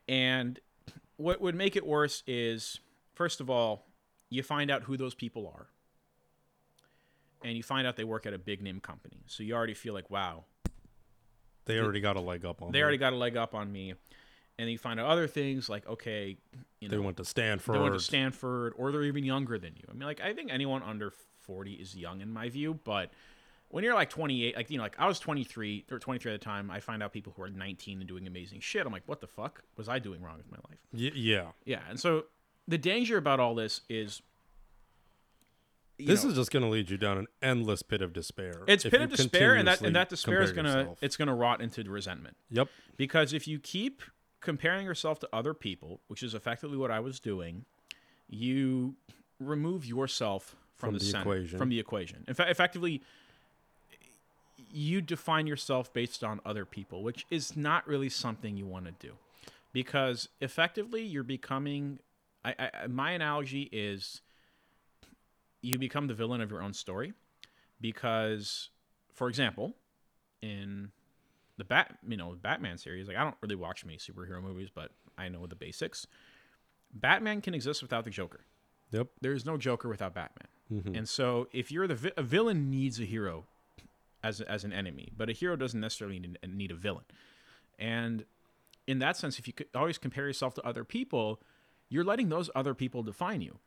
And 0.09 0.61
what 1.17 1.41
would 1.41 1.57
make 1.57 1.75
it 1.75 1.85
worse 1.85 2.23
is, 2.29 2.79
first 3.17 3.41
of 3.41 3.51
all, 3.51 3.85
you 4.31 4.45
find 4.45 4.71
out 4.71 4.85
who 4.85 4.97
those 4.97 5.15
people 5.15 5.53
are. 5.53 5.67
And 7.43 7.57
you 7.57 7.65
find 7.65 7.85
out 7.85 7.97
they 7.97 8.05
work 8.05 8.27
at 8.27 8.33
a 8.33 8.39
big 8.39 8.63
name 8.63 8.79
company. 8.79 9.23
So 9.27 9.43
you 9.43 9.55
already 9.55 9.75
feel 9.75 9.93
like, 9.93 10.09
wow, 10.09 10.45
they 11.65 11.79
already 11.79 12.01
got 12.01 12.17
a 12.17 12.21
leg 12.21 12.45
up 12.45 12.63
on. 12.63 12.71
they 12.71 12.79
me. 12.79 12.83
already 12.83 12.99
got 12.99 13.13
a 13.13 13.17
leg 13.17 13.37
up 13.37 13.57
on 13.57 13.73
me. 13.73 13.95
And 14.59 14.67
then 14.67 14.73
you 14.73 14.79
find 14.79 14.99
out 14.99 15.07
other 15.07 15.29
things 15.29 15.69
like, 15.69 15.87
okay, 15.89 16.37
you 16.81 16.89
know, 16.89 16.97
They 16.97 17.03
went 17.05 17.17
to 17.19 17.25
Stanford. 17.25 17.75
they 17.77 17.79
went 17.79 17.95
to 17.95 18.01
Stanford, 18.01 18.73
or 18.77 18.91
they're 18.91 19.05
even 19.05 19.25
younger 19.25 19.59
than 19.59 19.75
you. 19.77 19.85
I 19.89 19.93
mean, 19.93 20.03
like, 20.07 20.21
I 20.21 20.33
think 20.35 20.51
anyone 20.53 20.83
under 20.83 21.13
40 21.43 21.75
is 21.75 21.95
young 21.97 22.21
in 22.21 22.31
my 22.33 22.49
view, 22.49 22.79
but 22.83 23.11
when 23.69 23.85
you're 23.85 23.95
like 23.95 24.11
28, 24.11 24.57
like, 24.57 24.71
you 24.71 24.79
know, 24.79 24.83
like 24.83 24.97
I 24.99 25.07
was 25.07 25.21
23 25.21 25.85
or 25.93 25.99
23 26.01 26.33
at 26.35 26.41
the 26.41 26.45
time, 26.45 26.71
I 26.71 26.81
find 26.81 27.03
out 27.03 27.13
people 27.13 27.33
who 27.37 27.43
are 27.43 27.51
19 27.51 27.99
and 28.01 28.09
doing 28.09 28.27
amazing 28.27 28.61
shit. 28.61 28.85
I'm 28.85 28.93
like, 28.93 29.03
what 29.07 29.21
the 29.21 29.27
fuck 29.29 29.63
was 29.77 29.89
I 29.89 29.99
doing 30.01 30.23
wrong 30.23 30.39
with 30.39 30.51
my 30.51 30.59
life? 30.69 30.79
Y- 30.93 31.13
yeah. 31.15 31.47
Yeah. 31.65 31.81
And 31.89 32.01
so 32.01 32.25
the 32.67 32.79
danger 32.79 33.17
about 33.17 33.39
all 33.41 33.55
this 33.55 33.83
is. 33.89 34.23
you 35.99 36.07
This 36.07 36.25
know, 36.25 36.31
is 36.31 36.37
just 36.37 36.51
going 36.51 36.63
to 36.65 36.69
lead 36.69 36.91
you 36.91 36.97
down 36.97 37.19
an 37.19 37.27
endless 37.43 37.83
pit 37.83 38.01
of 38.03 38.13
despair. 38.13 38.63
it's 38.67 38.85
pit 38.85 39.01
of 39.03 39.11
despair, 39.11 39.55
and 39.55 39.69
that 39.69 39.83
and 39.83 39.95
that 39.97 40.09
despair 40.09 40.43
is 40.43 40.53
gonna 40.53 40.95
it's 41.01 41.17
gonna 41.17 41.35
rot 41.35 41.61
into 41.61 41.83
resentment. 41.85 42.37
Yep. 42.51 42.69
Because 42.97 43.33
if 43.33 43.47
you 43.47 43.59
keep 43.59 44.03
comparing 44.41 44.87
yourself 44.87 45.19
to 45.21 45.29
other 45.33 45.55
people, 45.55 46.01
which 46.09 46.23
is 46.23 46.35
effectively 46.35 46.77
what 46.77 46.91
I 46.91 47.01
was 47.01 47.21
doing, 47.21 47.65
you 48.29 48.95
remove 49.41 49.87
yourself 49.87 50.57
from, 50.77 50.91
From 50.91 50.95
the, 50.95 50.99
the 51.01 51.05
center, 51.05 51.21
equation. 51.23 51.59
From 51.59 51.69
the 51.69 51.81
equation. 51.81 52.25
In 52.29 52.35
fact, 52.35 52.51
effectively, 52.51 53.03
you 54.73 55.01
define 55.01 55.47
yourself 55.47 55.93
based 55.93 56.23
on 56.23 56.41
other 56.45 56.65
people, 56.65 57.03
which 57.03 57.27
is 57.31 57.57
not 57.57 57.87
really 57.87 58.09
something 58.09 58.57
you 58.57 58.67
want 58.67 58.85
to 58.85 58.93
do, 59.05 59.15
because 59.73 60.29
effectively 60.41 61.03
you're 61.03 61.23
becoming. 61.25 61.99
I, 62.45 62.55
I 62.59 62.87
my 62.87 63.13
analogy 63.13 63.69
is 63.73 64.21
you 65.63 65.79
become 65.79 66.07
the 66.07 66.15
villain 66.15 66.41
of 66.41 66.51
your 66.51 66.63
own 66.63 66.73
story, 66.73 67.13
because, 67.81 68.69
for 69.13 69.29
example, 69.29 69.75
in 70.43 70.93
the 71.59 71.65
bat 71.65 71.99
you 72.09 72.17
know 72.17 72.35
batman 72.41 72.79
series 72.79 73.09
like 73.09 73.17
i 73.17 73.23
don't 73.23 73.37
really 73.43 73.57
watch 73.57 73.85
many 73.85 73.99
superhero 73.99 74.43
movies 74.43 74.71
but 74.75 74.91
i 75.19 75.29
know 75.29 75.47
the 75.47 75.57
basics. 75.57 76.07
Batman 76.91 77.43
can 77.43 77.53
exist 77.53 77.83
without 77.83 78.05
the 78.05 78.11
joker. 78.11 78.41
Yep. 78.93 79.09
there's 79.21 79.45
no 79.45 79.59
joker 79.59 79.91
without 79.91 80.15
batman. 80.15 80.49
Mm-hmm. 80.73 80.95
and 80.95 81.09
so 81.09 81.49
if 81.53 81.71
you're 81.71 81.87
the 81.87 81.95
vi- 81.95 82.13
a 82.17 82.23
villain 82.23 82.71
needs 82.71 82.99
a 82.99 83.05
hero 83.05 83.45
as, 84.23 84.41
as 84.41 84.65
an 84.65 84.73
enemy 84.73 85.13
but 85.15 85.29
a 85.29 85.33
hero 85.33 85.57
doesn't 85.57 85.81
necessarily 85.81 86.19
need, 86.19 86.39
need 86.47 86.71
a 86.71 86.75
villain. 86.75 87.05
And 87.79 88.25
in 88.87 89.01
that 89.01 89.17
sense 89.17 89.39
if 89.39 89.47
you 89.47 89.53
could 89.53 89.67
always 89.75 89.99
compare 89.99 90.27
yourself 90.27 90.55
to 90.55 90.63
other 90.63 90.85
people 90.85 91.43
you're 91.91 92.05
letting 92.05 92.29
those 92.29 92.51
other 92.55 92.75
people 92.75 93.03
define 93.03 93.41
you. 93.41 93.59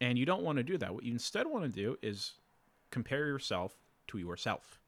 And 0.00 0.18
you 0.18 0.26
don't 0.26 0.42
want 0.42 0.58
to 0.58 0.62
do 0.62 0.76
that. 0.78 0.94
What 0.94 1.04
you 1.04 1.12
instead 1.12 1.46
want 1.46 1.64
to 1.64 1.70
do 1.70 1.96
is 2.02 2.34
compare 2.90 3.26
yourself 3.26 3.74
to 4.08 4.18
yourself 4.18 4.80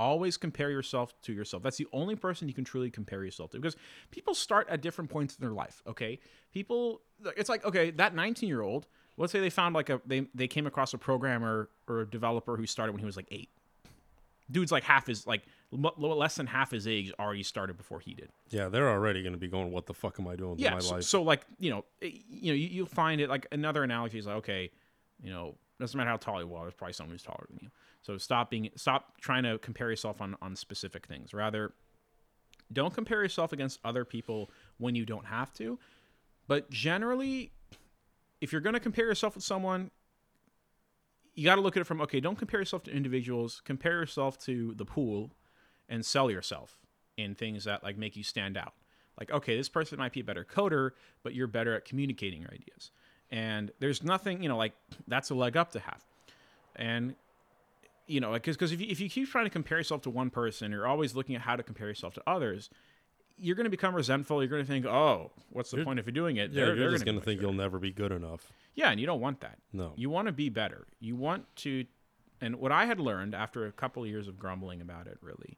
always 0.00 0.38
compare 0.38 0.70
yourself 0.70 1.12
to 1.22 1.32
yourself. 1.32 1.62
That's 1.62 1.76
the 1.76 1.86
only 1.92 2.16
person 2.16 2.48
you 2.48 2.54
can 2.54 2.64
truly 2.64 2.90
compare 2.90 3.22
yourself 3.22 3.50
to 3.50 3.58
because 3.58 3.76
people 4.10 4.34
start 4.34 4.66
at 4.70 4.80
different 4.80 5.10
points 5.10 5.36
in 5.36 5.44
their 5.44 5.52
life, 5.52 5.82
okay? 5.86 6.18
People 6.52 7.02
it's 7.36 7.50
like 7.50 7.64
okay, 7.66 7.90
that 7.92 8.14
19-year-old, 8.14 8.86
let's 9.18 9.30
say 9.30 9.40
they 9.40 9.50
found 9.50 9.74
like 9.74 9.90
a 9.90 10.00
they 10.06 10.26
they 10.34 10.48
came 10.48 10.66
across 10.66 10.94
a 10.94 10.98
programmer 10.98 11.68
or 11.86 12.00
a 12.00 12.06
developer 12.06 12.56
who 12.56 12.66
started 12.66 12.92
when 12.92 13.00
he 13.00 13.06
was 13.06 13.16
like 13.16 13.28
8. 13.30 13.48
Dude's 14.50 14.72
like 14.72 14.82
half 14.82 15.06
his 15.06 15.26
like 15.26 15.42
less 15.70 16.34
than 16.34 16.46
half 16.46 16.70
his 16.72 16.88
age 16.88 17.12
already 17.20 17.44
started 17.44 17.76
before 17.76 18.00
he 18.00 18.14
did. 18.14 18.30
Yeah, 18.48 18.68
they're 18.68 18.88
already 18.88 19.22
going 19.22 19.34
to 19.34 19.38
be 19.38 19.46
going, 19.46 19.70
"What 19.70 19.86
the 19.86 19.94
fuck 19.94 20.18
am 20.18 20.26
I 20.26 20.34
doing 20.34 20.52
with 20.52 20.60
Yeah, 20.60 20.74
my 20.74 20.80
so, 20.80 20.94
life?" 20.94 21.04
so 21.04 21.22
like, 21.22 21.42
you 21.58 21.70
know, 21.70 21.84
eh, 22.02 22.10
you 22.28 22.50
know, 22.50 22.56
you, 22.56 22.66
you'll 22.66 22.86
find 22.86 23.20
it 23.20 23.28
like 23.28 23.46
another 23.52 23.84
analogy 23.84 24.18
is 24.18 24.26
like 24.26 24.36
okay, 24.36 24.72
you 25.22 25.30
know, 25.30 25.54
doesn't 25.80 25.96
matter 25.96 26.10
how 26.10 26.16
tall 26.16 26.42
you 26.42 26.54
are, 26.54 26.62
there's 26.62 26.74
probably 26.74 26.92
someone 26.92 27.12
who's 27.12 27.22
taller 27.22 27.46
than 27.48 27.58
you. 27.62 27.70
So 28.02 28.18
stop 28.18 28.50
being 28.50 28.70
stop 28.76 29.20
trying 29.20 29.42
to 29.44 29.58
compare 29.58 29.90
yourself 29.90 30.20
on 30.20 30.36
on 30.40 30.56
specific 30.56 31.06
things. 31.06 31.34
Rather, 31.34 31.72
don't 32.72 32.94
compare 32.94 33.22
yourself 33.22 33.52
against 33.52 33.80
other 33.84 34.04
people 34.04 34.50
when 34.78 34.94
you 34.94 35.04
don't 35.04 35.26
have 35.26 35.52
to. 35.54 35.78
But 36.46 36.70
generally, 36.70 37.52
if 38.40 38.52
you're 38.52 38.60
going 38.60 38.74
to 38.74 38.80
compare 38.80 39.06
yourself 39.06 39.34
with 39.34 39.44
someone, 39.44 39.90
you 41.34 41.44
got 41.44 41.56
to 41.56 41.60
look 41.60 41.76
at 41.76 41.80
it 41.80 41.84
from 41.84 42.00
okay, 42.02 42.20
don't 42.20 42.38
compare 42.38 42.60
yourself 42.60 42.84
to 42.84 42.90
individuals, 42.90 43.60
compare 43.64 43.94
yourself 43.94 44.38
to 44.44 44.74
the 44.76 44.84
pool 44.84 45.32
and 45.88 46.04
sell 46.04 46.30
yourself 46.30 46.78
in 47.16 47.34
things 47.34 47.64
that 47.64 47.82
like 47.82 47.96
make 47.98 48.16
you 48.16 48.22
stand 48.22 48.56
out. 48.56 48.74
Like, 49.18 49.30
okay, 49.30 49.56
this 49.56 49.68
person 49.68 49.98
might 49.98 50.12
be 50.12 50.20
a 50.20 50.24
better 50.24 50.44
coder, 50.44 50.92
but 51.22 51.34
you're 51.34 51.46
better 51.46 51.74
at 51.74 51.84
communicating 51.84 52.40
your 52.40 52.50
ideas. 52.50 52.90
And 53.30 53.70
there's 53.78 54.02
nothing, 54.02 54.42
you 54.42 54.48
know, 54.48 54.56
like 54.56 54.72
that's 55.06 55.30
a 55.30 55.34
leg 55.34 55.56
up 55.56 55.70
to 55.72 55.80
have. 55.80 56.02
And 56.76 57.14
you 58.06 58.20
know, 58.20 58.32
because 58.32 58.56
because 58.56 58.72
if 58.72 58.80
you, 58.80 58.88
if 58.90 58.98
you 59.00 59.08
keep 59.08 59.28
trying 59.30 59.44
to 59.46 59.50
compare 59.50 59.78
yourself 59.78 60.02
to 60.02 60.10
one 60.10 60.30
person, 60.30 60.72
you're 60.72 60.86
always 60.86 61.14
looking 61.14 61.36
at 61.36 61.42
how 61.42 61.54
to 61.56 61.62
compare 61.62 61.86
yourself 61.86 62.14
to 62.14 62.22
others. 62.26 62.70
You're 63.42 63.56
going 63.56 63.64
to 63.64 63.70
become 63.70 63.94
resentful. 63.94 64.42
You're 64.42 64.50
going 64.50 64.62
to 64.62 64.68
think, 64.68 64.84
oh, 64.84 65.30
what's 65.50 65.70
the 65.70 65.78
You're- 65.78 65.84
point 65.86 65.98
of 66.00 66.12
doing 66.12 66.36
it? 66.36 66.50
yeah, 66.50 66.56
They're- 66.56 66.66
you're 66.74 66.76
they're 66.76 66.90
just 66.90 67.04
going 67.06 67.18
be 67.18 67.24
think 67.24 67.40
you'll 67.40 67.52
never 67.54 67.78
be 67.78 67.90
good 67.90 68.12
enough. 68.12 68.52
Yeah, 68.74 68.90
and 68.90 69.00
you 69.00 69.06
don't 69.06 69.20
want 69.20 69.40
that. 69.40 69.58
No. 69.72 69.92
You 69.96 70.10
want 70.10 70.26
to 70.26 70.32
be 70.32 70.48
better. 70.50 70.86
You 70.98 71.16
want 71.16 71.44
to, 71.56 71.86
and 72.40 72.56
what 72.56 72.70
I 72.72 72.84
had 72.84 73.00
learned 73.00 73.34
after 73.34 73.64
a 73.66 73.72
couple 73.72 74.02
of 74.02 74.08
years 74.10 74.28
of 74.28 74.38
grumbling 74.38 74.80
about 74.82 75.06
it, 75.06 75.16
really, 75.22 75.56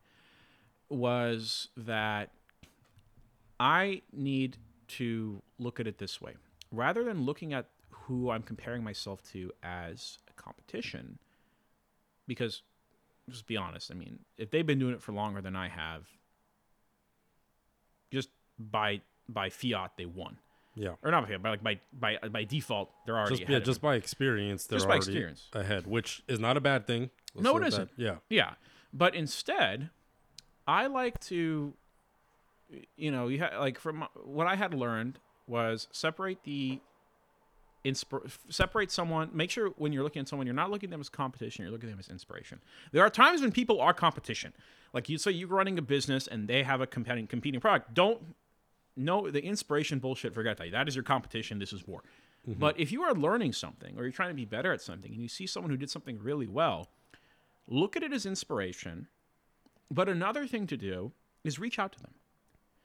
was 0.88 1.68
that 1.76 2.30
I 3.58 4.02
need 4.12 4.58
to 4.88 5.42
look 5.58 5.80
at 5.80 5.86
it 5.86 5.98
this 5.98 6.20
way. 6.20 6.34
Rather 6.72 7.04
than 7.04 7.24
looking 7.24 7.52
at 7.52 7.66
who 7.90 8.30
I'm 8.30 8.42
comparing 8.42 8.82
myself 8.82 9.22
to 9.32 9.52
as 9.62 10.18
a 10.28 10.32
competition, 10.40 11.18
because 12.26 12.62
just 13.30 13.46
be 13.46 13.56
honest, 13.56 13.90
I 13.90 13.94
mean, 13.94 14.20
if 14.38 14.50
they've 14.50 14.66
been 14.66 14.78
doing 14.78 14.94
it 14.94 15.02
for 15.02 15.12
longer 15.12 15.40
than 15.40 15.54
I 15.54 15.68
have, 15.68 16.06
just 18.10 18.30
by 18.58 19.02
by 19.28 19.50
fiat 19.50 19.92
they 19.96 20.06
won. 20.06 20.38
Yeah. 20.74 20.94
Or 21.02 21.10
not 21.10 21.24
by 21.24 21.28
fiat, 21.28 21.42
but 21.42 21.50
like 21.50 21.62
by 21.62 21.80
by 21.92 22.28
by 22.28 22.44
default, 22.44 22.90
they're 23.04 23.16
already 23.16 23.36
just, 23.36 23.50
yeah, 23.50 23.58
just 23.58 23.80
by 23.80 23.96
experience, 23.96 24.66
they're 24.66 24.78
just 24.78 24.88
by 24.88 24.94
already 24.94 25.10
experience. 25.10 25.48
ahead, 25.52 25.86
which 25.86 26.22
is 26.26 26.40
not 26.40 26.56
a 26.56 26.60
bad 26.60 26.86
thing. 26.86 27.10
Let's 27.34 27.44
no, 27.44 27.56
it 27.58 27.66
isn't. 27.66 27.96
that. 27.96 28.02
Yeah. 28.02 28.16
Yeah, 28.28 28.54
but 28.92 29.14
instead, 29.14 29.90
I 30.66 30.86
like 30.86 31.20
to, 31.26 31.74
you 32.96 33.10
know, 33.10 33.28
you 33.28 33.40
ha- 33.42 33.58
like 33.60 33.78
from 33.78 34.06
what 34.24 34.46
I 34.46 34.56
had 34.56 34.74
learned 34.74 35.18
was 35.52 35.86
separate 35.92 36.42
the 36.44 36.80
inspir- 37.84 38.30
separate 38.48 38.90
someone. 38.90 39.30
Make 39.32 39.50
sure 39.50 39.68
when 39.76 39.92
you're 39.92 40.02
looking 40.02 40.20
at 40.20 40.28
someone, 40.28 40.46
you're 40.46 40.54
not 40.54 40.70
looking 40.70 40.88
at 40.88 40.92
them 40.92 41.00
as 41.00 41.08
competition. 41.08 41.64
You're 41.64 41.72
looking 41.72 41.88
at 41.88 41.92
them 41.92 42.00
as 42.00 42.08
inspiration. 42.08 42.60
There 42.90 43.04
are 43.04 43.10
times 43.10 43.42
when 43.42 43.52
people 43.52 43.80
are 43.80 43.92
competition. 43.92 44.52
Like 44.92 45.08
you 45.08 45.18
say, 45.18 45.30
you're 45.30 45.48
running 45.48 45.78
a 45.78 45.82
business 45.82 46.26
and 46.26 46.48
they 46.48 46.62
have 46.62 46.80
a 46.80 46.86
competing 46.86 47.26
competing 47.26 47.60
product. 47.60 47.94
Don't 47.94 48.34
no 48.96 49.30
the 49.30 49.44
inspiration 49.44 49.98
bullshit. 49.98 50.34
Forget 50.34 50.56
that. 50.56 50.72
That 50.72 50.88
is 50.88 50.96
your 50.96 51.04
competition. 51.04 51.58
This 51.58 51.72
is 51.72 51.86
war. 51.86 52.02
Mm-hmm. 52.48 52.58
But 52.58 52.80
if 52.80 52.90
you 52.90 53.02
are 53.02 53.14
learning 53.14 53.52
something 53.52 53.96
or 53.96 54.02
you're 54.02 54.12
trying 54.12 54.30
to 54.30 54.34
be 54.34 54.44
better 54.44 54.72
at 54.72 54.80
something 54.80 55.12
and 55.12 55.20
you 55.20 55.28
see 55.28 55.46
someone 55.46 55.70
who 55.70 55.76
did 55.76 55.90
something 55.90 56.18
really 56.18 56.48
well, 56.48 56.88
look 57.68 57.96
at 57.96 58.02
it 58.02 58.12
as 58.12 58.26
inspiration. 58.26 59.06
But 59.90 60.08
another 60.08 60.46
thing 60.46 60.66
to 60.68 60.76
do 60.76 61.12
is 61.44 61.58
reach 61.58 61.78
out 61.78 61.92
to 61.92 62.00
them. 62.00 62.14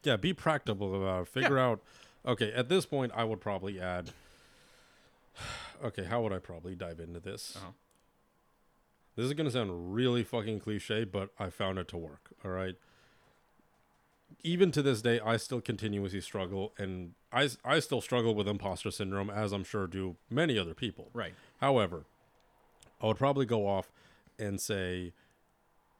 Yeah, 0.04 0.16
be 0.16 0.34
practical 0.34 0.96
about 0.96 1.24
it. 1.24 1.28
Figure 1.30 1.58
out. 1.58 1.82
Okay, 2.28 2.52
at 2.52 2.68
this 2.68 2.86
point, 2.86 3.14
I 3.16 3.24
would 3.24 3.40
probably 3.40 3.80
add. 3.80 4.12
Okay, 5.84 6.04
how 6.04 6.24
would 6.24 6.34
I 6.34 6.40
probably 6.40 6.76
dive 6.76 7.00
into 7.00 7.20
this? 7.20 7.56
Uh-huh. 7.56 7.72
This 9.16 9.28
is 9.28 9.34
gonna 9.34 9.52
sound 9.52 9.94
really 9.94 10.24
fucking 10.24 10.60
cliche, 10.60 11.04
but 11.04 11.30
I 11.40 11.50
found 11.52 11.80
it 11.80 11.88
to 11.90 11.98
work. 11.98 12.32
All 12.44 12.52
right. 12.52 12.76
Even 14.44 14.72
to 14.72 14.82
this 14.82 15.02
day, 15.02 15.20
I 15.20 15.38
still 15.38 15.62
continuously 15.62 16.22
struggle, 16.22 16.74
and 16.78 17.14
I 17.32 17.50
I 17.64 17.80
still 17.80 18.02
struggle 18.02 18.36
with 18.36 18.48
imposter 18.48 18.92
syndrome, 18.92 19.30
as 19.30 19.54
I'm 19.54 19.64
sure 19.64 19.88
do 19.88 20.18
many 20.30 20.58
other 20.58 20.74
people. 20.74 21.10
Right. 21.14 21.34
However, 21.62 22.06
I 23.02 23.08
would 23.08 23.18
probably 23.18 23.46
go 23.46 23.68
off 23.68 23.92
and 24.40 24.60
say 24.60 25.14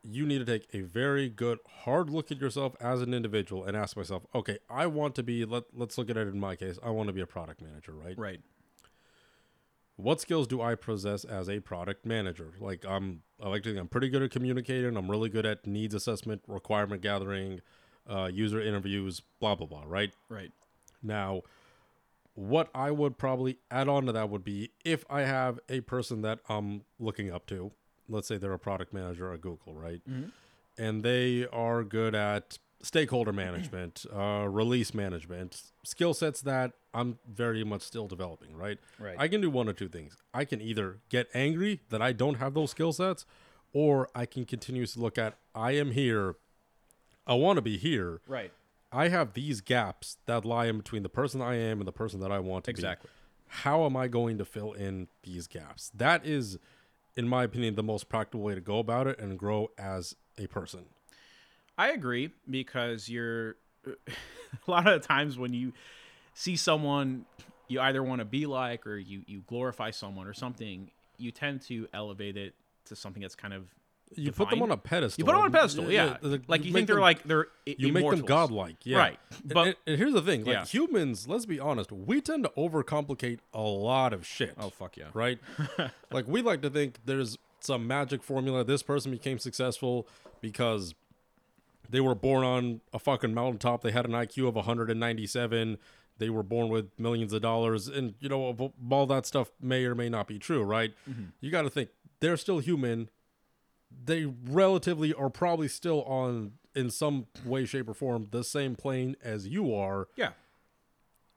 you 0.10 0.26
need 0.26 0.40
to 0.40 0.46
take 0.46 0.68
a 0.74 0.82
very 0.82 1.28
good 1.28 1.60
hard 1.84 2.10
look 2.10 2.32
at 2.32 2.40
yourself 2.40 2.76
as 2.80 3.02
an 3.02 3.14
individual 3.14 3.66
and 3.66 3.76
ask 3.76 3.98
myself, 3.98 4.26
okay, 4.34 4.58
I 4.70 4.88
want 4.88 5.16
to 5.16 5.24
be 5.24 5.44
let, 5.44 5.64
let's 5.74 5.98
look 5.98 6.10
at 6.10 6.16
it 6.16 6.28
in 6.28 6.40
my 6.40 6.56
case. 6.56 6.80
I 6.82 6.92
want 6.92 7.08
to 7.08 7.14
be 7.14 7.22
a 7.22 7.28
product 7.28 7.62
manager, 7.62 7.92
right? 7.92 8.18
Right. 8.18 8.40
What 9.98 10.22
skills 10.22 10.48
do 10.48 10.62
I 10.62 10.76
possess 10.76 11.26
as 11.26 11.50
a 11.50 11.60
product 11.60 12.06
manager? 12.06 12.54
Like 12.60 12.86
I'm 12.88 13.24
I 13.44 13.50
like 13.50 13.64
to 13.64 13.70
think 13.70 13.80
I'm 13.80 13.88
pretty 13.88 14.10
good 14.10 14.22
at 14.22 14.32
communicating, 14.32 14.96
I'm 14.96 15.12
really 15.12 15.30
good 15.30 15.46
at 15.46 15.66
needs 15.68 15.94
assessment, 15.94 16.44
requirement 16.48 17.02
gathering, 17.02 17.62
uh, 18.10 18.30
user 18.32 18.62
interviews, 18.62 19.22
blah 19.40 19.56
blah 19.56 19.68
blah, 19.68 19.84
right? 19.86 20.14
Right. 20.30 20.52
Now, 21.04 21.42
what 22.36 22.70
I 22.74 22.92
would 22.92 23.18
probably 23.18 23.58
add 23.72 23.90
on 23.90 24.06
to 24.06 24.12
that 24.12 24.30
would 24.30 24.44
be 24.44 24.70
if 24.86 25.04
I 25.10 25.22
have 25.22 25.60
a 25.68 25.82
person 25.82 26.22
that 26.22 26.40
I'm 26.48 26.84
looking 27.00 27.32
up 27.32 27.48
to, 27.48 27.72
let's 28.10 28.28
say 28.28 28.38
they're 28.38 28.54
a 28.54 28.60
product 28.60 28.94
manager 28.94 29.32
at 29.34 29.42
Google, 29.42 29.74
right? 29.74 30.02
And 30.78 31.04
they 31.04 31.46
are 31.52 31.84
good 31.84 32.14
at 32.16 32.60
stakeholder 32.82 33.34
management, 33.34 34.06
uh, 34.16 34.48
release 34.50 34.94
management, 34.94 35.64
skill 35.84 36.14
sets 36.14 36.42
that 36.42 36.74
I'm 36.94 37.18
very 37.28 37.64
much 37.64 37.82
still 37.82 38.08
developing, 38.08 38.56
right? 38.56 38.78
Right. 39.00 39.16
I 39.18 39.28
can 39.28 39.42
do 39.42 39.50
one 39.50 39.68
or 39.68 39.74
two 39.74 39.88
things. 39.90 40.18
I 40.34 40.46
can 40.46 40.62
either 40.62 40.98
get 41.10 41.28
angry 41.34 41.82
that 41.90 42.02
I 42.02 42.12
don't 42.14 42.36
have 42.36 42.54
those 42.54 42.72
skill 42.72 42.94
sets, 42.94 43.26
or 43.74 44.10
I 44.16 44.26
can 44.26 44.46
continuously 44.46 45.02
look 45.02 45.18
at 45.18 45.38
I 45.56 45.72
am 45.72 45.92
here, 45.92 46.36
I 47.26 47.34
want 47.34 47.58
to 47.58 47.62
be 47.62 47.78
here. 47.78 48.22
Right. 48.28 48.52
I 48.92 49.10
have 49.10 49.34
these 49.34 49.60
gaps 49.62 50.18
that 50.28 50.46
lie 50.46 50.68
in 50.68 50.78
between 50.78 51.04
the 51.04 51.10
person 51.10 51.42
I 51.42 51.56
am 51.56 51.80
and 51.80 51.88
the 51.88 51.92
person 51.92 52.20
that 52.22 52.32
I 52.32 52.40
want 52.40 52.66
to 52.66 52.72
Exactly. 52.72 53.08
be. 53.10 53.12
Exactly. 53.12 53.62
How 53.64 53.86
am 53.86 53.96
I 53.98 54.08
going 54.08 54.38
to 54.38 54.46
fill 54.46 54.74
in 54.74 55.08
these 55.24 55.48
gaps? 55.48 55.92
That 55.94 56.26
is, 56.26 56.58
in 57.18 57.28
my 57.28 57.44
opinion, 57.44 57.76
the 57.76 57.84
most 57.84 58.08
practical 58.08 58.42
way 58.42 58.56
to 58.56 58.62
go 58.62 58.78
about 58.80 59.08
it 59.08 59.20
and 59.20 59.38
grow 59.38 59.72
as 59.78 60.16
a 60.38 60.48
person. 60.48 60.86
I 61.78 61.90
agree 61.90 62.32
because 62.50 63.10
you're 63.10 63.56
a 63.86 63.92
lot 64.72 64.88
of 64.88 65.02
the 65.02 65.06
times 65.06 65.38
when 65.38 65.54
you 65.54 65.74
see 66.34 66.56
someone 66.56 67.26
you 67.68 67.82
either 67.82 68.02
want 68.04 68.20
to 68.20 68.26
be 68.26 68.46
like 68.46 68.88
or 68.88 68.98
you 68.98 69.24
you 69.28 69.44
glorify 69.48 69.92
someone 69.92 70.28
or 70.28 70.34
something, 70.34 70.92
you 71.18 71.32
tend 71.32 71.62
to 71.64 71.88
elevate 71.94 72.38
it 72.38 72.54
to 72.86 72.96
something 72.96 73.22
that's 73.22 73.36
kind 73.36 73.54
of 73.54 73.66
You 74.16 74.32
put 74.32 74.50
them 74.50 74.62
on 74.62 74.72
a 74.72 74.78
pedestal. 74.78 75.22
You 75.22 75.26
put 75.26 75.34
them 75.34 75.42
on 75.42 75.48
a 75.48 75.52
pedestal, 75.52 75.92
yeah. 75.92 76.18
the- 76.22 76.42
like 76.48 76.64
you 76.66 76.72
think 76.74 76.88
they're 76.88 76.96
them- 76.96 77.02
like 77.02 77.24
they're 77.24 77.48
i- 77.68 77.76
you 77.78 77.92
make 77.92 78.10
them 78.10 78.22
godlike, 78.22 78.78
yeah. 78.86 78.98
Right. 78.98 79.20
But 79.46 79.68
and, 79.68 79.76
and 79.86 79.98
here's 79.98 80.14
the 80.14 80.22
thing: 80.22 80.46
like 80.46 80.54
Yeah. 80.54 80.66
humans, 80.66 81.28
let's 81.28 81.46
be 81.46 81.60
honest, 81.60 81.92
we 81.92 82.22
tend 82.22 82.44
to 82.46 82.50
overcomplicate 82.58 83.40
a 83.54 83.62
lot 83.62 84.14
of 84.14 84.26
shit. 84.26 84.54
oh 84.58 84.70
fuck 84.70 84.98
yeah. 84.98 85.06
right? 85.14 85.40
like 86.12 86.28
we 86.28 86.42
like 86.42 86.62
to 86.62 86.70
think 86.70 87.00
there's 87.06 87.38
some 87.60 87.86
magic 87.88 88.24
formula. 88.24 88.64
This 88.64 88.82
person 88.84 89.12
became 89.12 89.40
successful 89.40 90.08
because 90.42 90.96
they 91.90 92.00
were 92.00 92.16
born 92.16 92.44
on 92.44 92.82
a 92.94 93.00
fucking 93.00 93.34
mountaintop. 93.34 93.82
They 93.82 93.92
had 93.92 94.06
an 94.06 94.12
IQ 94.12 94.48
of 94.48 94.56
197. 94.56 95.78
They 96.20 96.30
were 96.30 96.44
born 96.44 96.70
with 96.70 96.90
millions 97.00 97.32
of 97.34 97.42
dollars, 97.42 97.88
and 97.88 98.16
you 98.20 98.28
know 98.30 98.72
all 98.90 99.06
that 99.06 99.26
stuff 99.26 99.52
may 99.62 99.86
or 99.86 99.94
may 99.96 100.10
not 100.10 100.28
be 100.28 100.40
true, 100.40 100.64
right? 100.64 100.94
Mm-hmm. 101.10 101.24
You 101.42 101.52
got 101.52 101.62
to 101.64 101.70
think 101.70 101.90
they're 102.20 102.38
still 102.38 102.60
human. 102.60 103.10
They 103.92 104.26
relatively 104.26 105.14
are 105.14 105.30
probably 105.30 105.68
still 105.68 106.04
on 106.04 106.54
in 106.76 106.90
some 106.92 107.28
way, 107.46 107.66
shape, 107.66 107.90
or 107.90 107.94
form 107.94 108.28
the 108.32 108.44
same 108.44 108.76
plane 108.76 109.16
as 109.24 109.48
you 109.48 109.74
are 109.74 110.08
Yeah. 110.16 110.34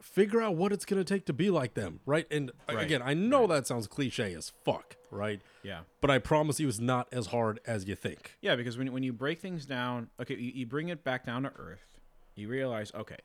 figure 0.02 0.40
out 0.40 0.56
what 0.56 0.72
it's 0.72 0.84
going 0.84 1.02
to 1.02 1.04
take 1.14 1.26
to 1.26 1.32
be 1.32 1.50
like 1.50 1.74
them, 1.74 2.00
right? 2.06 2.26
And 2.30 2.50
Right. 2.68 2.78
again, 2.84 3.02
I 3.02 3.12
know 3.14 3.46
that 3.46 3.66
sounds 3.66 3.86
cliche 3.86 4.34
as 4.34 4.50
fuck, 4.64 4.96
right? 5.10 5.40
Yeah. 5.62 5.82
But 6.00 6.10
I 6.10 6.18
promise 6.18 6.58
you, 6.58 6.68
it's 6.68 6.78
not 6.78 7.08
as 7.12 7.26
hard 7.26 7.60
as 7.66 7.86
you 7.86 7.94
think. 7.94 8.36
Yeah, 8.40 8.56
because 8.56 8.78
when 8.78 8.92
when 8.92 9.02
you 9.02 9.12
break 9.12 9.40
things 9.40 9.66
down, 9.66 10.08
okay, 10.20 10.34
you, 10.36 10.52
you 10.54 10.66
bring 10.66 10.88
it 10.88 11.04
back 11.04 11.24
down 11.26 11.42
to 11.42 11.52
earth. 11.56 11.98
You 12.34 12.48
realize, 12.48 12.92
okay, 12.94 13.18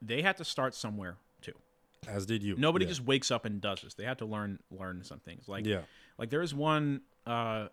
they 0.00 0.22
had 0.22 0.36
to 0.36 0.44
start 0.44 0.74
somewhere 0.74 1.16
too. 1.40 1.54
As 2.06 2.26
did 2.26 2.42
you. 2.44 2.54
Nobody 2.56 2.84
Yeah. 2.84 2.90
just 2.90 3.02
wakes 3.04 3.30
up 3.32 3.44
and 3.44 3.60
does 3.60 3.80
this. 3.82 3.94
They 3.94 4.04
had 4.04 4.18
to 4.18 4.24
learn 4.26 4.60
learn 4.70 5.02
some 5.02 5.18
things. 5.18 5.48
Like 5.48 5.66
Yeah. 5.66 5.82
like 6.16 6.30
there 6.30 6.42
is 6.42 6.54
one 6.54 7.02
uh 7.26 7.68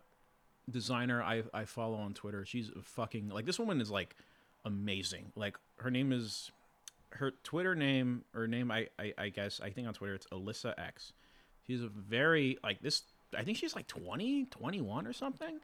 designer 0.70 1.22
I 1.22 1.42
I 1.54 1.64
follow 1.64 1.96
on 1.96 2.14
Twitter. 2.14 2.44
She's 2.44 2.70
fucking 2.82 3.28
like 3.28 3.46
this 3.46 3.58
woman 3.58 3.80
is 3.80 3.90
like 3.90 4.16
amazing. 4.64 5.32
Like 5.36 5.56
her 5.78 5.90
name 5.90 6.12
is 6.12 6.50
her 7.10 7.32
Twitter 7.42 7.74
name 7.74 8.24
or 8.34 8.46
name 8.46 8.70
I, 8.70 8.88
I 8.98 9.12
I 9.18 9.28
guess 9.28 9.60
I 9.60 9.70
think 9.70 9.86
on 9.86 9.94
Twitter 9.94 10.14
it's 10.14 10.26
Alyssa 10.28 10.74
X. 10.78 11.12
She's 11.66 11.82
a 11.82 11.88
very 11.88 12.58
like 12.62 12.82
this 12.82 13.02
I 13.36 13.42
think 13.42 13.58
she's 13.58 13.74
like 13.74 13.86
20, 13.86 14.46
21 14.46 15.06
or 15.06 15.12
something. 15.12 15.60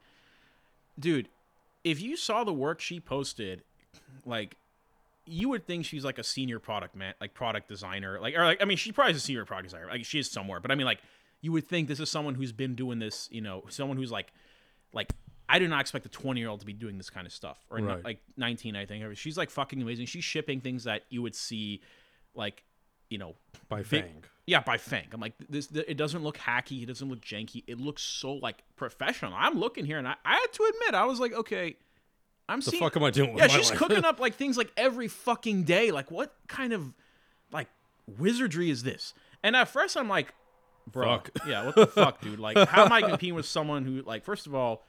Dude, 0.99 1.29
if 1.83 2.01
you 2.01 2.15
saw 2.17 2.43
the 2.43 2.53
work 2.53 2.79
she 2.81 2.99
posted, 2.99 3.63
like 4.25 4.57
you 5.25 5.49
would 5.49 5.65
think 5.65 5.85
she's 5.85 6.03
like 6.03 6.17
a 6.17 6.23
senior 6.23 6.59
product 6.59 6.95
man, 6.95 7.13
like 7.21 7.33
product 7.33 7.67
designer, 7.67 8.19
like 8.19 8.35
or 8.35 8.43
like 8.43 8.61
I 8.61 8.65
mean, 8.65 8.77
she 8.77 8.91
probably 8.91 9.11
is 9.11 9.17
a 9.17 9.21
senior 9.21 9.45
product 9.45 9.69
designer. 9.69 9.87
Like 9.87 10.05
she 10.05 10.19
is 10.19 10.29
somewhere, 10.29 10.59
but 10.59 10.71
I 10.71 10.75
mean, 10.75 10.85
like 10.85 10.99
you 11.41 11.51
would 11.51 11.67
think 11.67 11.87
this 11.87 11.99
is 11.99 12.09
someone 12.09 12.35
who's 12.35 12.51
been 12.51 12.75
doing 12.75 12.99
this, 12.99 13.27
you 13.31 13.41
know, 13.41 13.63
someone 13.69 13.97
who's 13.97 14.11
like, 14.11 14.31
like 14.93 15.11
I 15.49 15.59
do 15.59 15.67
not 15.67 15.81
expect 15.81 16.05
a 16.05 16.09
twenty 16.09 16.39
year 16.39 16.49
old 16.49 16.61
to 16.61 16.65
be 16.65 16.73
doing 16.73 16.97
this 16.97 17.09
kind 17.09 17.27
of 17.27 17.33
stuff, 17.33 17.57
or 17.69 17.79
not, 17.79 17.95
Right. 17.95 18.03
like 18.05 18.19
nineteen, 18.37 18.75
I 18.75 18.85
think. 18.85 19.03
She's 19.17 19.37
like 19.37 19.49
fucking 19.49 19.81
amazing. 19.81 20.05
She's 20.05 20.23
shipping 20.23 20.61
things 20.61 20.85
that 20.85 21.03
you 21.09 21.21
would 21.21 21.35
see, 21.35 21.81
like, 22.35 22.63
you 23.09 23.17
know, 23.17 23.35
By 23.69 23.81
big- 23.83 24.05
FAANG. 24.05 24.23
yeah, 24.47 24.61
by 24.61 24.77
FAANG. 24.77 25.07
I'm 25.13 25.19
like, 25.19 25.33
this. 25.49 25.69
It 25.71 25.97
doesn't 25.97 26.23
look 26.23 26.37
hacky. 26.37 26.81
It 26.81 26.85
doesn't 26.85 27.07
look 27.09 27.21
janky. 27.21 27.63
It 27.67 27.79
looks 27.79 28.01
so 28.01 28.33
like 28.35 28.63
professional. 28.77 29.33
I'm 29.35 29.59
looking 29.59 29.85
here, 29.85 29.97
and 29.97 30.07
I, 30.07 30.15
I 30.23 30.35
had 30.35 30.53
to 30.53 30.63
admit, 30.73 30.95
I 30.95 31.05
was 31.05 31.19
like, 31.19 31.33
okay, 31.33 31.75
I'm 32.47 32.59
The 32.61 32.71
seeing. 32.71 32.81
fuck 32.81 32.95
am 32.97 33.03
I 33.03 33.11
doing 33.11 33.33
with 33.33 33.41
Yeah, 33.43 33.47
she's 33.49 33.69
life? 33.69 33.79
cooking 33.79 34.05
up 34.05 34.19
like 34.19 34.35
things 34.35 34.57
like 34.57 34.71
every 34.77 35.07
fucking 35.09 35.63
day. 35.63 35.91
Like, 35.91 36.09
what 36.09 36.33
kind 36.47 36.71
of 36.73 36.93
like 37.51 37.67
wizardry 38.17 38.69
is 38.69 38.83
this? 38.83 39.13
And 39.43 39.55
at 39.55 39.67
first, 39.67 39.97
I'm 39.97 40.07
like, 40.09 40.33
bro, 40.91 41.17
Fuck. 41.17 41.29
yeah, 41.47 41.65
what 41.65 41.75
the 41.75 41.87
fuck, 41.87 42.21
dude? 42.21 42.39
Like, 42.39 42.57
how 42.69 42.85
am 42.85 42.91
I 42.91 43.01
competing 43.09 43.35
with 43.35 43.45
someone 43.45 43.85
who, 43.85 44.01
like, 44.01 44.23
first 44.23 44.47
of 44.47 44.55
all, 44.55 44.85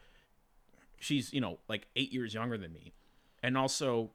she's 0.99 1.33
you 1.33 1.41
know 1.41 1.59
like 1.69 1.87
eight 1.97 2.13
years 2.13 2.35
younger 2.35 2.57
than 2.59 2.73
me, 2.73 2.93
and 3.43 3.57
also, 3.59 4.11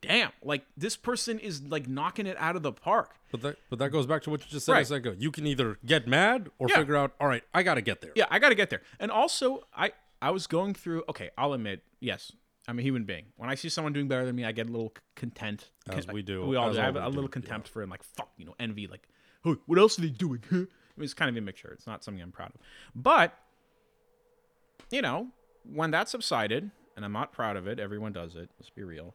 damn, 0.00 0.30
like 0.42 0.64
this 0.76 0.96
person 0.96 1.38
is 1.38 1.62
like 1.62 1.88
knocking 1.88 2.26
it 2.26 2.36
out 2.38 2.56
of 2.56 2.62
the 2.62 2.72
park. 2.72 3.14
But 3.32 3.42
that, 3.42 3.56
but 3.68 3.78
that 3.78 3.90
goes 3.90 4.06
back 4.06 4.22
to 4.22 4.30
what 4.30 4.40
you 4.40 4.46
just 4.50 4.66
said 4.66 4.72
a 4.72 4.74
Right. 4.76 4.86
second 4.86 5.12
ago. 5.12 5.16
You 5.18 5.30
can 5.30 5.46
either 5.46 5.78
get 5.86 6.08
mad 6.08 6.50
or 6.58 6.68
Yeah. 6.68 6.76
figure 6.78 6.96
out, 6.96 7.12
all 7.20 7.28
right, 7.28 7.44
I 7.54 7.62
got 7.62 7.74
to 7.74 7.80
get 7.82 8.00
there. 8.00 8.10
Yeah, 8.16 8.24
I 8.30 8.38
got 8.40 8.48
to 8.48 8.54
get 8.56 8.70
there. 8.70 8.82
And 8.98 9.10
also, 9.10 9.66
I 9.74 9.92
I 10.22 10.30
was 10.30 10.46
going 10.46 10.74
through. 10.74 11.04
Okay, 11.08 11.30
I'll 11.38 11.52
admit, 11.52 11.82
yes, 12.00 12.32
I'm 12.66 12.78
a 12.78 12.82
human 12.82 13.04
being. 13.04 13.26
When 13.36 13.48
I 13.48 13.54
see 13.54 13.68
someone 13.68 13.92
doing 13.92 14.08
better 14.08 14.26
than 14.26 14.34
me, 14.36 14.44
I 14.44 14.52
get 14.52 14.68
a 14.68 14.72
little 14.72 14.92
content. 15.16 15.70
As 15.88 16.06
we 16.08 16.22
do. 16.22 16.44
We 16.46 16.56
all 16.56 16.72
do. 16.72 16.78
I 16.78 16.84
have 16.84 16.96
a 16.96 17.06
little 17.08 17.22
do, 17.22 17.28
contempt 17.28 17.68
for 17.68 17.80
it. 17.80 17.84
I'm 17.84 17.90
like, 17.90 18.02
fuck, 18.02 18.30
you 18.36 18.44
know, 18.44 18.54
envy. 18.60 18.86
Like, 18.86 19.08
oh, 19.44 19.56
what 19.66 19.78
else 19.78 19.98
are 19.98 20.02
they 20.02 20.08
doing? 20.10 20.42
It's 21.04 21.14
kind 21.14 21.28
of 21.28 21.36
a 21.36 21.44
mixture. 21.44 21.70
It's 21.72 21.86
not 21.86 22.04
something 22.04 22.22
I'm 22.22 22.32
proud 22.32 22.52
of. 22.54 22.60
But, 22.94 23.36
you 24.90 25.02
know, 25.02 25.28
when 25.64 25.90
that 25.92 26.08
subsided, 26.08 26.70
and 26.96 27.04
I'm 27.04 27.12
not 27.12 27.32
proud 27.32 27.56
of 27.56 27.66
it, 27.66 27.78
everyone 27.78 28.12
does 28.12 28.34
it. 28.34 28.50
Let's 28.58 28.70
be 28.70 28.82
real. 28.82 29.14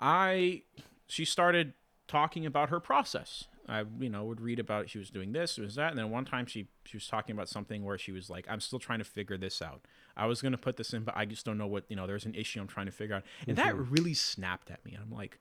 I, 0.00 0.62
she 1.06 1.24
started 1.24 1.72
talking 2.08 2.44
about 2.46 2.68
her 2.70 2.80
process. 2.80 3.44
I, 3.68 3.84
you 3.98 4.10
know, 4.10 4.24
would 4.24 4.40
read 4.40 4.58
about 4.58 4.90
she 4.90 4.98
was 4.98 5.10
doing 5.10 5.32
this, 5.32 5.56
it 5.56 5.62
was 5.62 5.76
that, 5.76 5.90
and 5.90 5.98
then 5.98 6.10
one 6.10 6.24
time 6.24 6.46
she 6.46 6.68
she 6.84 6.96
was 6.96 7.06
talking 7.06 7.34
about 7.34 7.48
something 7.48 7.82
where 7.84 7.96
she 7.96 8.12
was 8.12 8.28
like, 8.28 8.44
"I'm 8.48 8.60
still 8.60 8.78
trying 8.78 8.98
to 8.98 9.04
figure 9.04 9.38
this 9.38 9.62
out. 9.62 9.80
I 10.16 10.26
was 10.26 10.42
gonna 10.42 10.58
put 10.58 10.76
this 10.76 10.92
in, 10.92 11.02
but 11.02 11.16
I 11.16 11.24
just 11.24 11.46
don't 11.46 11.56
know 11.56 11.66
what 11.66 11.84
you 11.88 11.96
know. 11.96 12.06
There's 12.06 12.26
an 12.26 12.34
issue 12.34 12.60
I'm 12.60 12.66
trying 12.66 12.86
to 12.86 12.92
figure 12.92 13.16
out." 13.16 13.22
And 13.46 13.56
that 13.56 13.74
mm-hmm. 13.74 13.90
really 13.90 14.14
snapped 14.14 14.70
at 14.70 14.84
me. 14.84 14.92
And 14.92 15.02
I'm 15.02 15.10
like, 15.10 15.38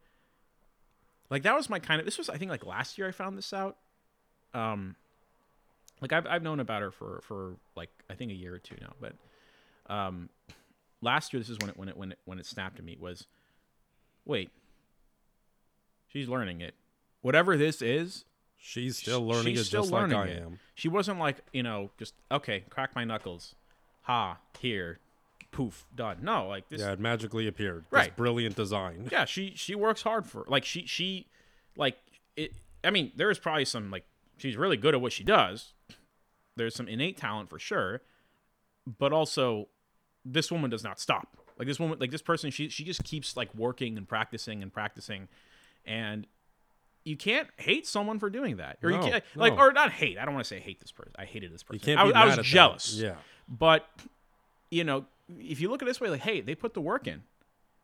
like 1.30 1.44
that 1.44 1.56
was 1.56 1.70
my 1.70 1.80
kind 1.80 2.00
of. 2.00 2.06
This 2.06 2.18
was 2.18 2.30
I 2.30 2.38
think 2.38 2.50
like 2.50 2.66
last 2.66 2.98
year 2.98 3.08
I 3.08 3.12
found 3.12 3.38
this 3.38 3.52
out. 3.52 3.78
Um, 4.54 4.96
like 6.02 6.14
I've 6.14 6.28
I've 6.28 6.44
known 6.44 6.60
about 6.60 6.82
her 6.82 6.92
for 6.92 7.22
for 7.24 7.56
like 7.76 7.90
I 8.10 8.14
think 8.16 8.32
a 8.32 8.36
year 8.36 8.54
or 8.54 8.60
two 8.60 8.76
now, 8.82 8.94
but 9.00 9.14
um, 9.94 10.30
last 11.02 11.34
year 11.34 11.40
this 11.40 11.50
is 11.50 11.58
when 11.60 11.70
it 11.70 11.78
when 11.78 11.90
it 11.90 11.98
when 11.98 12.12
it 12.12 12.20
when 12.26 12.40
it 12.40 12.46
snapped 12.46 12.78
to 12.78 12.84
me 12.84 12.98
was, 13.00 13.26
wait, 14.26 14.50
she's 16.08 16.28
learning 16.28 16.62
it. 16.62 16.74
Whatever 17.22 17.56
this 17.58 17.82
is, 17.82 18.26
She's 18.58 18.98
still 18.98 19.26
learning 19.26 19.54
she's 19.56 19.62
it 19.62 19.66
still 19.66 19.82
just 19.84 19.92
like 19.94 20.12
I 20.12 20.16
learning 20.16 20.36
it. 20.38 20.42
am. 20.44 20.60
She 20.76 20.88
wasn't 20.88 21.20
like 21.20 21.38
you 21.52 21.64
know 21.64 21.90
just 21.98 22.14
okay, 22.32 22.64
crack 22.70 22.96
my 22.96 23.04
knuckles, 23.04 23.56
ha 24.04 24.38
here, 24.60 25.00
poof 25.52 25.86
done. 25.96 26.18
No, 26.22 26.48
like 26.48 26.68
this. 26.70 26.80
Yeah, 26.82 26.92
it 26.94 27.00
magically 27.00 27.48
appeared. 27.48 27.86
This 27.86 27.92
Right. 27.92 28.16
brilliant 28.16 28.56
design. 28.56 29.08
yeah 29.12 29.26
she 29.26 29.54
she 29.56 29.76
works 29.76 30.02
hard 30.02 30.26
for 30.28 30.44
like 30.48 30.64
she 30.66 30.86
she 30.86 31.28
like 31.76 31.98
it 32.38 32.54
i 32.84 32.90
mean 32.90 33.12
there's 33.16 33.38
probably 33.40 33.66
some 33.66 33.90
like 33.92 34.06
she's 34.44 34.58
really 34.58 34.78
good 34.78 34.94
at 34.94 35.02
what 35.02 35.12
she 35.12 35.24
does 35.24 35.74
there's 36.56 36.76
some 36.76 36.88
innate 36.88 37.18
talent 37.18 37.50
for 37.50 37.58
sure 37.60 38.02
but 39.00 39.12
also 39.14 39.68
this 40.26 40.52
woman 40.52 40.70
does 40.70 40.84
not 40.84 41.00
stop 41.00 41.38
like 41.58 41.68
this 41.68 41.80
woman 41.80 41.98
like 42.00 42.12
this 42.12 42.22
person 42.22 42.52
she 42.52 42.70
she 42.70 42.84
just 42.84 43.04
keeps 43.04 43.36
like 43.38 43.54
working 43.56 43.98
and 43.98 44.08
practicing 44.08 44.62
and 44.62 44.72
practicing 44.74 45.28
and 45.86 46.28
you 47.06 47.18
can't 47.18 47.48
hate 47.58 47.86
someone 47.86 48.20
for 48.20 48.30
doing 48.30 48.58
that 48.58 48.78
or 48.84 48.92
you 48.92 49.00
can't 49.00 49.24
like 49.36 49.56
no. 49.56 49.60
or 49.62 49.74
not 49.74 49.92
hate 49.92 50.18
i 50.18 50.26
don't 50.26 50.34
want 50.34 50.44
to 50.46 50.48
say 50.48 50.60
hate 50.60 50.80
this 50.80 50.92
person 50.92 51.12
i 51.18 51.26
hated 51.26 51.54
this 51.54 51.64
person 51.64 51.76
You 51.82 51.86
can't 51.96 52.00
I, 52.00 52.04
be 52.04 52.08
was- 52.10 52.16
I 52.16 52.20
mad 52.20 52.26
was 52.26 52.34
at 52.34 52.38
that. 52.38 52.44
jealous 52.46 52.94
Yeah. 52.96 53.16
but 53.48 53.88
you 54.72 54.84
know 54.84 55.06
if 55.40 55.60
you 55.62 55.70
look 55.70 55.82
at 55.82 55.88
it 55.88 55.92
this 55.92 56.02
way 56.02 56.10
like 56.10 56.22
hey 56.22 56.42
they 56.42 56.56
put 56.56 56.74
the 56.74 56.82
work 56.82 57.08
in 57.08 57.24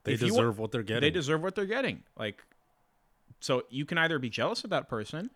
They 0.03 0.13
If 0.13 0.19
deserve 0.21 0.57
wa- 0.57 0.63
what 0.63 0.71
they're 0.71 0.83
getting. 0.83 1.01
they 1.01 1.09
deserve 1.11 1.41
what 1.41 1.55
they're 1.55 1.65
getting. 1.65 2.03
Like, 2.17 2.43
so 3.41 3.63
you 3.69 3.85
can 3.85 3.97
either 3.97 4.17
be 4.19 4.29
jealous 4.29 4.63
of 4.63 4.69
that 4.71 4.87
person, 4.89 5.29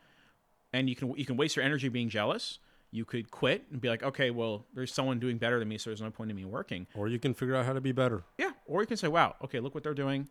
and 0.73 0.89
you 0.89 0.95
can 0.95 1.13
you 1.15 1.25
can 1.25 1.37
waste 1.37 1.55
your 1.55 1.63
energy 1.63 1.89
being 1.89 2.09
jealous. 2.09 2.59
You 2.91 3.05
could 3.05 3.31
quit 3.31 3.65
and 3.71 3.81
be 3.81 3.89
like, 3.89 4.03
okay, 4.03 4.29
well, 4.29 4.65
there's 4.75 4.93
someone 4.93 5.19
doing 5.19 5.37
better 5.37 5.57
than 5.57 5.67
me, 5.67 5.79
so 5.79 5.89
there's 5.89 6.01
no 6.01 6.11
point 6.11 6.29
in 6.29 6.35
me 6.35 6.45
working. 6.45 6.85
or 6.95 7.07
you 7.07 7.17
can 7.17 7.33
figure 7.33 7.55
out 7.55 7.65
how 7.65 7.73
to 7.73 7.81
be 7.81 7.91
better. 7.91 8.23
Yeah, 8.37 8.51
or 8.67 8.81
you 8.81 8.87
can 8.87 8.97
say, 8.97 9.07
wow, 9.07 9.35
okay, 9.43 9.59
look 9.59 9.73
what 9.73 9.83
they're 9.83 9.95
doing. 9.95 10.27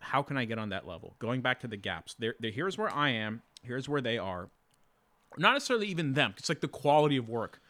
How 0.00 0.22
can 0.22 0.36
I 0.36 0.44
get 0.44 0.58
on 0.58 0.68
that 0.68 0.86
level? 0.86 1.14
Going 1.18 1.40
back 1.40 1.60
to 1.60 1.66
the 1.66 1.78
gaps. 1.78 2.14
There, 2.18 2.34
there. 2.40 2.50
Here's 2.50 2.76
where 2.76 2.94
I 2.94 3.10
am. 3.10 3.40
Here's 3.62 3.88
where 3.88 4.02
they 4.02 4.18
are. 4.18 4.50
Not 5.38 5.54
necessarily 5.54 5.86
even 5.86 6.12
them. 6.12 6.34
It's 6.36 6.48
like 6.50 6.60
the 6.60 6.68
quality 6.68 7.16
of 7.16 7.28
work 7.28 7.60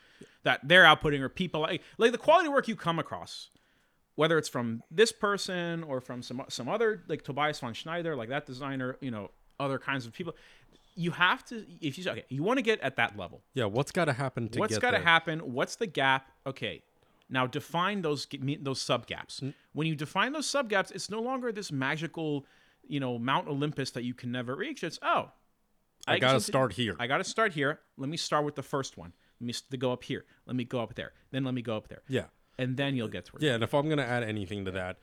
that 0.43 0.61
they're 0.65 0.85
outputting, 0.85 1.21
or 1.21 1.29
people 1.29 1.61
like 1.61 1.83
like 1.97 2.13
the 2.13 2.19
quality 2.19 2.49
of 2.49 2.55
work 2.55 2.67
you 2.67 2.77
come 2.77 2.99
across 2.99 3.51
whether 4.17 4.39
it's 4.39 4.49
from 4.49 4.83
this 4.91 5.13
person 5.13 5.83
or 5.85 6.01
from 6.01 6.23
some 6.23 6.43
some 6.49 6.69
other 6.69 7.03
like 7.09 7.23
Tobias 7.23 7.61
van 7.61 7.75
Schneider, 7.75 8.15
like 8.15 8.29
that 8.29 8.47
designer, 8.47 8.97
you 9.01 9.11
know, 9.11 9.31
other 9.59 9.79
kinds 9.79 10.07
of 10.07 10.13
people. 10.13 10.35
You 10.97 11.11
have 11.11 11.45
to 11.47 11.65
if 11.81 11.99
you 11.99 12.05
say 12.05 12.11
okay, 12.11 12.25
you 12.29 12.43
want 12.43 12.59
to 12.59 12.63
get 12.63 12.81
at 12.81 12.97
that 12.97 13.17
level. 13.17 13.43
Yeah, 13.55 13.65
what's 13.65 13.91
got 13.91 14.05
to 14.07 14.13
happen 14.13 14.49
to 14.51 14.59
What's 14.61 14.79
got 14.79 14.93
to 14.93 15.01
happen? 15.01 15.41
What's 15.41 15.77
the 15.77 15.87
gap? 15.87 16.31
Okay, 16.47 16.83
now 17.29 17.47
define 17.47 18.03
those 18.03 18.27
those 18.61 18.81
sub 18.81 19.07
gaps. 19.07 19.41
Mm. 19.41 19.55
When 19.73 19.87
you 19.87 19.97
define 19.97 20.33
those 20.33 20.47
sub 20.47 20.69
gaps, 20.69 20.91
it's 20.91 21.11
no 21.11 21.21
longer 21.21 21.53
this 21.53 21.73
magical, 21.73 22.47
you 22.87 23.01
know, 23.01 23.19
Mount 23.19 23.49
Olympus 23.49 23.91
that 23.93 24.05
you 24.05 24.15
can 24.15 24.31
never 24.31 24.55
reach. 24.55 24.85
It's 24.85 24.99
oh, 25.03 25.31
I 26.07 26.19
just 26.19 26.21
got 26.21 26.33
to 26.35 26.41
start 26.41 26.73
here. 26.75 26.97
I 26.99 27.07
got 27.07 27.19
to 27.19 27.25
start 27.25 27.53
here. 27.53 27.81
Let 27.97 28.09
me 28.09 28.17
start 28.17 28.45
with 28.45 28.55
the 28.55 28.63
first 28.63 28.97
one. 28.97 29.13
Let 29.41 29.47
me 29.73 29.79
go 29.79 29.93
up 29.93 30.05
here. 30.05 30.25
Let 30.47 30.57
me 30.57 30.65
go 30.65 30.81
up 30.81 30.95
there. 30.95 31.13
Then 31.31 31.45
let 31.45 31.55
me 31.55 31.63
go 31.63 31.77
up 31.77 31.89
there. 31.89 32.03
yeah. 32.09 32.27
And 32.57 32.77
then 32.77 32.95
you'll 32.95 33.09
get 33.09 33.25
to 33.25 33.33
where 33.33 33.43
Yeah, 33.43 33.55
and 33.55 33.65
if 33.65 33.75
I'm 33.75 33.89
gonna 33.89 34.05
add 34.05 34.23
anything 34.23 34.65
to 34.67 34.71
that, 34.71 34.99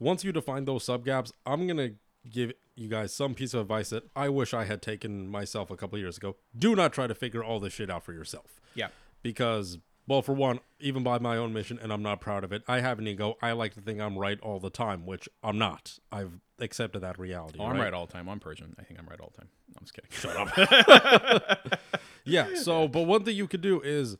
once 0.00 0.24
you 0.24 0.32
define 0.32 0.64
those 0.64 0.84
sub 0.84 1.04
gaps, 1.04 1.32
I'm 1.46 1.68
gonna 1.68 1.90
give 2.30 2.52
you 2.74 2.88
guys 2.88 3.14
some 3.14 3.34
piece 3.34 3.54
of 3.54 3.60
advice 3.62 3.90
that 3.90 4.04
I 4.14 4.28
wish 4.28 4.52
I 4.52 4.64
had 4.64 4.82
taken 4.82 5.28
myself 5.28 5.70
a 5.70 5.76
couple 5.76 5.98
years 5.98 6.16
ago. 6.16 6.36
Do 6.56 6.76
not 6.76 6.92
try 6.92 7.06
to 7.06 7.14
figure 7.14 7.42
all 7.42 7.58
this 7.58 7.72
shit 7.72 7.90
out 7.90 8.04
for 8.04 8.12
yourself. 8.12 8.60
Yeah. 8.74 8.88
Because, 9.22 9.78
well, 10.06 10.22
for 10.22 10.34
one, 10.34 10.60
even 10.78 11.02
by 11.02 11.18
my 11.18 11.36
own 11.36 11.52
mission, 11.52 11.78
and 11.82 11.92
I'm 11.92 12.02
not 12.02 12.20
proud 12.20 12.44
of 12.44 12.52
it, 12.52 12.62
I 12.68 12.80
have 12.80 12.98
an 12.98 13.08
ego. 13.08 13.36
I 13.40 13.52
like 13.52 13.74
to 13.74 13.80
think 13.80 14.00
I'm 14.00 14.18
right 14.18 14.38
all 14.40 14.60
the 14.60 14.70
time, 14.70 15.06
which 15.06 15.28
I'm 15.42 15.58
not. 15.58 15.98
I've 16.12 16.40
accepted 16.60 17.00
that 17.00 17.18
reality. 17.18 17.58
Oh, 17.60 17.66
I'm 17.66 17.78
right 17.78 17.92
all 17.92 18.06
the 18.06 18.12
time. 18.12 18.28
I'm 18.28 18.40
Persian. 18.40 18.74
I 18.78 18.82
think 18.82 19.00
I'm 19.00 19.06
right 19.06 19.20
all 19.20 19.32
the 19.34 19.38
time. 19.38 19.48
I'm 19.76 19.84
just 19.84 19.94
kidding. 19.94 20.10
Shut 20.10 20.36
up. 20.36 21.80
yeah. 22.24 22.54
So, 22.56 22.88
but 22.88 23.02
one 23.02 23.24
thing 23.24 23.36
you 23.36 23.48
could 23.48 23.62
do 23.62 23.80
is, 23.80 24.16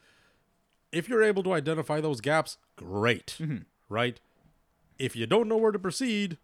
if 0.93 1.09
you're 1.09 1.23
able 1.23 1.43
to 1.43 1.53
identify 1.53 2.01
those 2.01 2.21
gaps, 2.21 2.57
great, 2.77 3.37
mm-hmm. 3.39 3.59
right? 3.89 4.19
If 4.99 5.15
you 5.15 5.27
don't 5.27 5.47
know 5.47 5.59
where 5.59 5.73
to 5.73 5.79
proceed, 5.79 6.39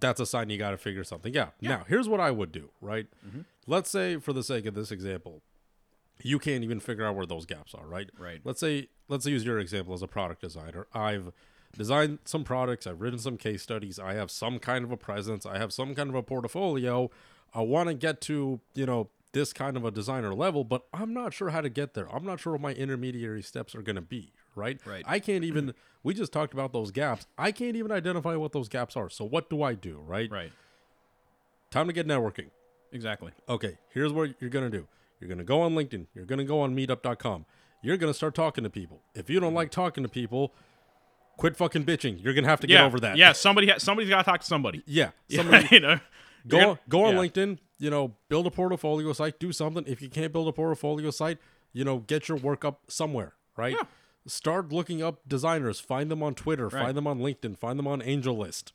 that's 0.00 0.20
a 0.20 0.26
sign 0.26 0.50
you 0.50 0.58
got 0.58 0.70
to 0.70 0.76
figure 0.76 1.04
something 1.04 1.36
out. 1.36 1.54
Now, 1.60 1.84
here's 1.88 2.08
what 2.08 2.20
I 2.20 2.30
would 2.30 2.52
do, 2.52 2.70
right? 2.80 3.06
Mm-hmm. 3.26 3.40
Let's 3.66 3.90
say, 3.90 4.18
for 4.18 4.32
the 4.32 4.42
sake 4.42 4.66
of 4.66 4.74
this 4.74 4.90
example, 4.90 5.42
you 6.22 6.38
can't 6.38 6.64
even 6.64 6.80
figure 6.80 7.04
out 7.04 7.14
where 7.14 7.26
those 7.26 7.46
gaps 7.46 7.74
are, 7.74 7.86
right? 7.86 8.10
Right. 8.18 8.40
Let's 8.44 8.60
say, 8.60 8.88
let's 9.08 9.26
use 9.26 9.44
your 9.44 9.58
example 9.58 9.94
as 9.94 10.02
a 10.02 10.08
product 10.08 10.40
designer. 10.40 10.86
I've 10.92 11.32
designed 11.76 12.18
some 12.24 12.44
products, 12.44 12.86
I've 12.86 13.00
written 13.00 13.18
some 13.18 13.36
case 13.36 13.62
studies, 13.62 13.98
I 13.98 14.14
have 14.14 14.30
some 14.30 14.58
kind 14.58 14.84
of 14.84 14.90
a 14.90 14.96
presence, 14.96 15.46
I 15.46 15.58
have 15.58 15.72
some 15.72 15.94
kind 15.94 16.08
of 16.08 16.14
a 16.14 16.22
portfolio. 16.22 17.10
I 17.54 17.62
want 17.62 17.88
to 17.88 17.94
get 17.94 18.20
to, 18.22 18.60
you 18.74 18.86
know, 18.86 19.08
this 19.32 19.52
kind 19.52 19.76
of 19.76 19.84
a 19.84 19.90
designer 19.90 20.34
level, 20.34 20.64
but 20.64 20.84
I'm 20.92 21.12
not 21.12 21.34
sure 21.34 21.50
how 21.50 21.60
to 21.60 21.68
get 21.68 21.94
there. 21.94 22.12
I'm 22.12 22.24
not 22.24 22.40
sure 22.40 22.52
what 22.52 22.62
my 22.62 22.72
intermediary 22.72 23.42
steps 23.42 23.74
are 23.74 23.82
going 23.82 23.96
to 23.96 24.02
be, 24.02 24.32
right? 24.58 24.78
Right. 24.84 25.04
I 25.06 25.20
can't 25.20 25.44
even, 25.44 25.68
mm-hmm. 25.68 25.78
we 26.02 26.12
just 26.12 26.32
talked 26.32 26.52
about 26.52 26.72
those 26.72 26.90
gaps. 26.90 27.26
I 27.38 27.52
can't 27.52 27.76
even 27.76 27.90
identify 27.90 28.36
what 28.36 28.52
those 28.52 28.68
gaps 28.68 28.96
are. 28.96 29.08
So 29.08 29.24
what 29.24 29.48
do 29.48 29.62
I 29.62 29.74
do, 29.74 30.02
right? 30.06 30.30
Right. 30.30 30.52
Time 31.70 31.86
to 31.86 31.92
get 31.92 32.06
networking. 32.06 32.50
Exactly. 32.92 33.32
Okay, 33.48 33.78
here's 33.90 34.12
what 34.12 34.34
you're 34.40 34.50
going 34.50 34.70
to 34.70 34.76
do. 34.76 34.86
You're 35.20 35.28
going 35.28 35.38
to 35.38 35.44
go 35.44 35.62
on 35.62 35.74
LinkedIn. 35.74 36.06
You're 36.14 36.24
going 36.24 36.38
to 36.38 36.44
go 36.44 36.60
on 36.60 36.74
meetup.com. 36.74 37.44
You're 37.82 37.96
going 37.96 38.10
to 38.10 38.16
start 38.16 38.34
talking 38.34 38.64
to 38.64 38.70
people. 38.70 39.02
If 39.14 39.30
you 39.30 39.40
don't 39.40 39.50
mm-hmm. 39.50 39.56
like 39.56 39.70
talking 39.70 40.02
to 40.02 40.08
people, 40.08 40.52
quit 41.36 41.56
fucking 41.56 41.84
bitching. 41.84 42.22
You're 42.22 42.34
going 42.34 42.44
to 42.44 42.50
have 42.50 42.60
to 42.60 42.66
get 42.66 42.74
yeah. 42.74 42.84
over 42.84 42.98
that. 43.00 43.16
Yeah. 43.16 43.32
Somebody. 43.32 43.68
Ha- 43.68 43.78
somebody's 43.78 44.08
got 44.08 44.18
to 44.18 44.30
talk 44.30 44.40
to 44.40 44.46
somebody. 44.46 44.82
Yeah. 44.86 45.10
Somebody, 45.30 45.68
you 45.72 45.80
know. 45.80 46.00
go 46.46 46.56
on, 46.56 46.62
gonna- 46.62 46.78
go 46.88 47.04
on 47.04 47.14
yeah. 47.14 47.22
LinkedIn, 47.22 47.58
you 47.78 47.90
know, 47.90 48.14
build 48.28 48.46
a 48.46 48.50
portfolio 48.50 49.12
site, 49.12 49.38
do 49.38 49.52
something. 49.52 49.84
If 49.86 50.02
you 50.02 50.08
can't 50.08 50.32
build 50.32 50.48
a 50.48 50.52
portfolio 50.52 51.10
site, 51.10 51.38
you 51.72 51.84
know, 51.84 51.98
get 51.98 52.28
your 52.28 52.38
work 52.38 52.64
up 52.64 52.80
somewhere, 52.88 53.34
right? 53.56 53.72
Yeah. 53.72 53.86
Start 54.28 54.72
looking 54.72 55.02
up 55.02 55.20
designers, 55.26 55.80
find 55.80 56.10
them 56.10 56.22
on 56.22 56.34
Twitter, 56.34 56.68
Right. 56.68 56.84
find 56.84 56.96
them 56.96 57.06
on 57.06 57.18
LinkedIn, 57.18 57.58
find 57.58 57.78
them 57.78 57.86
on 57.86 58.00
AngelList. 58.02 58.72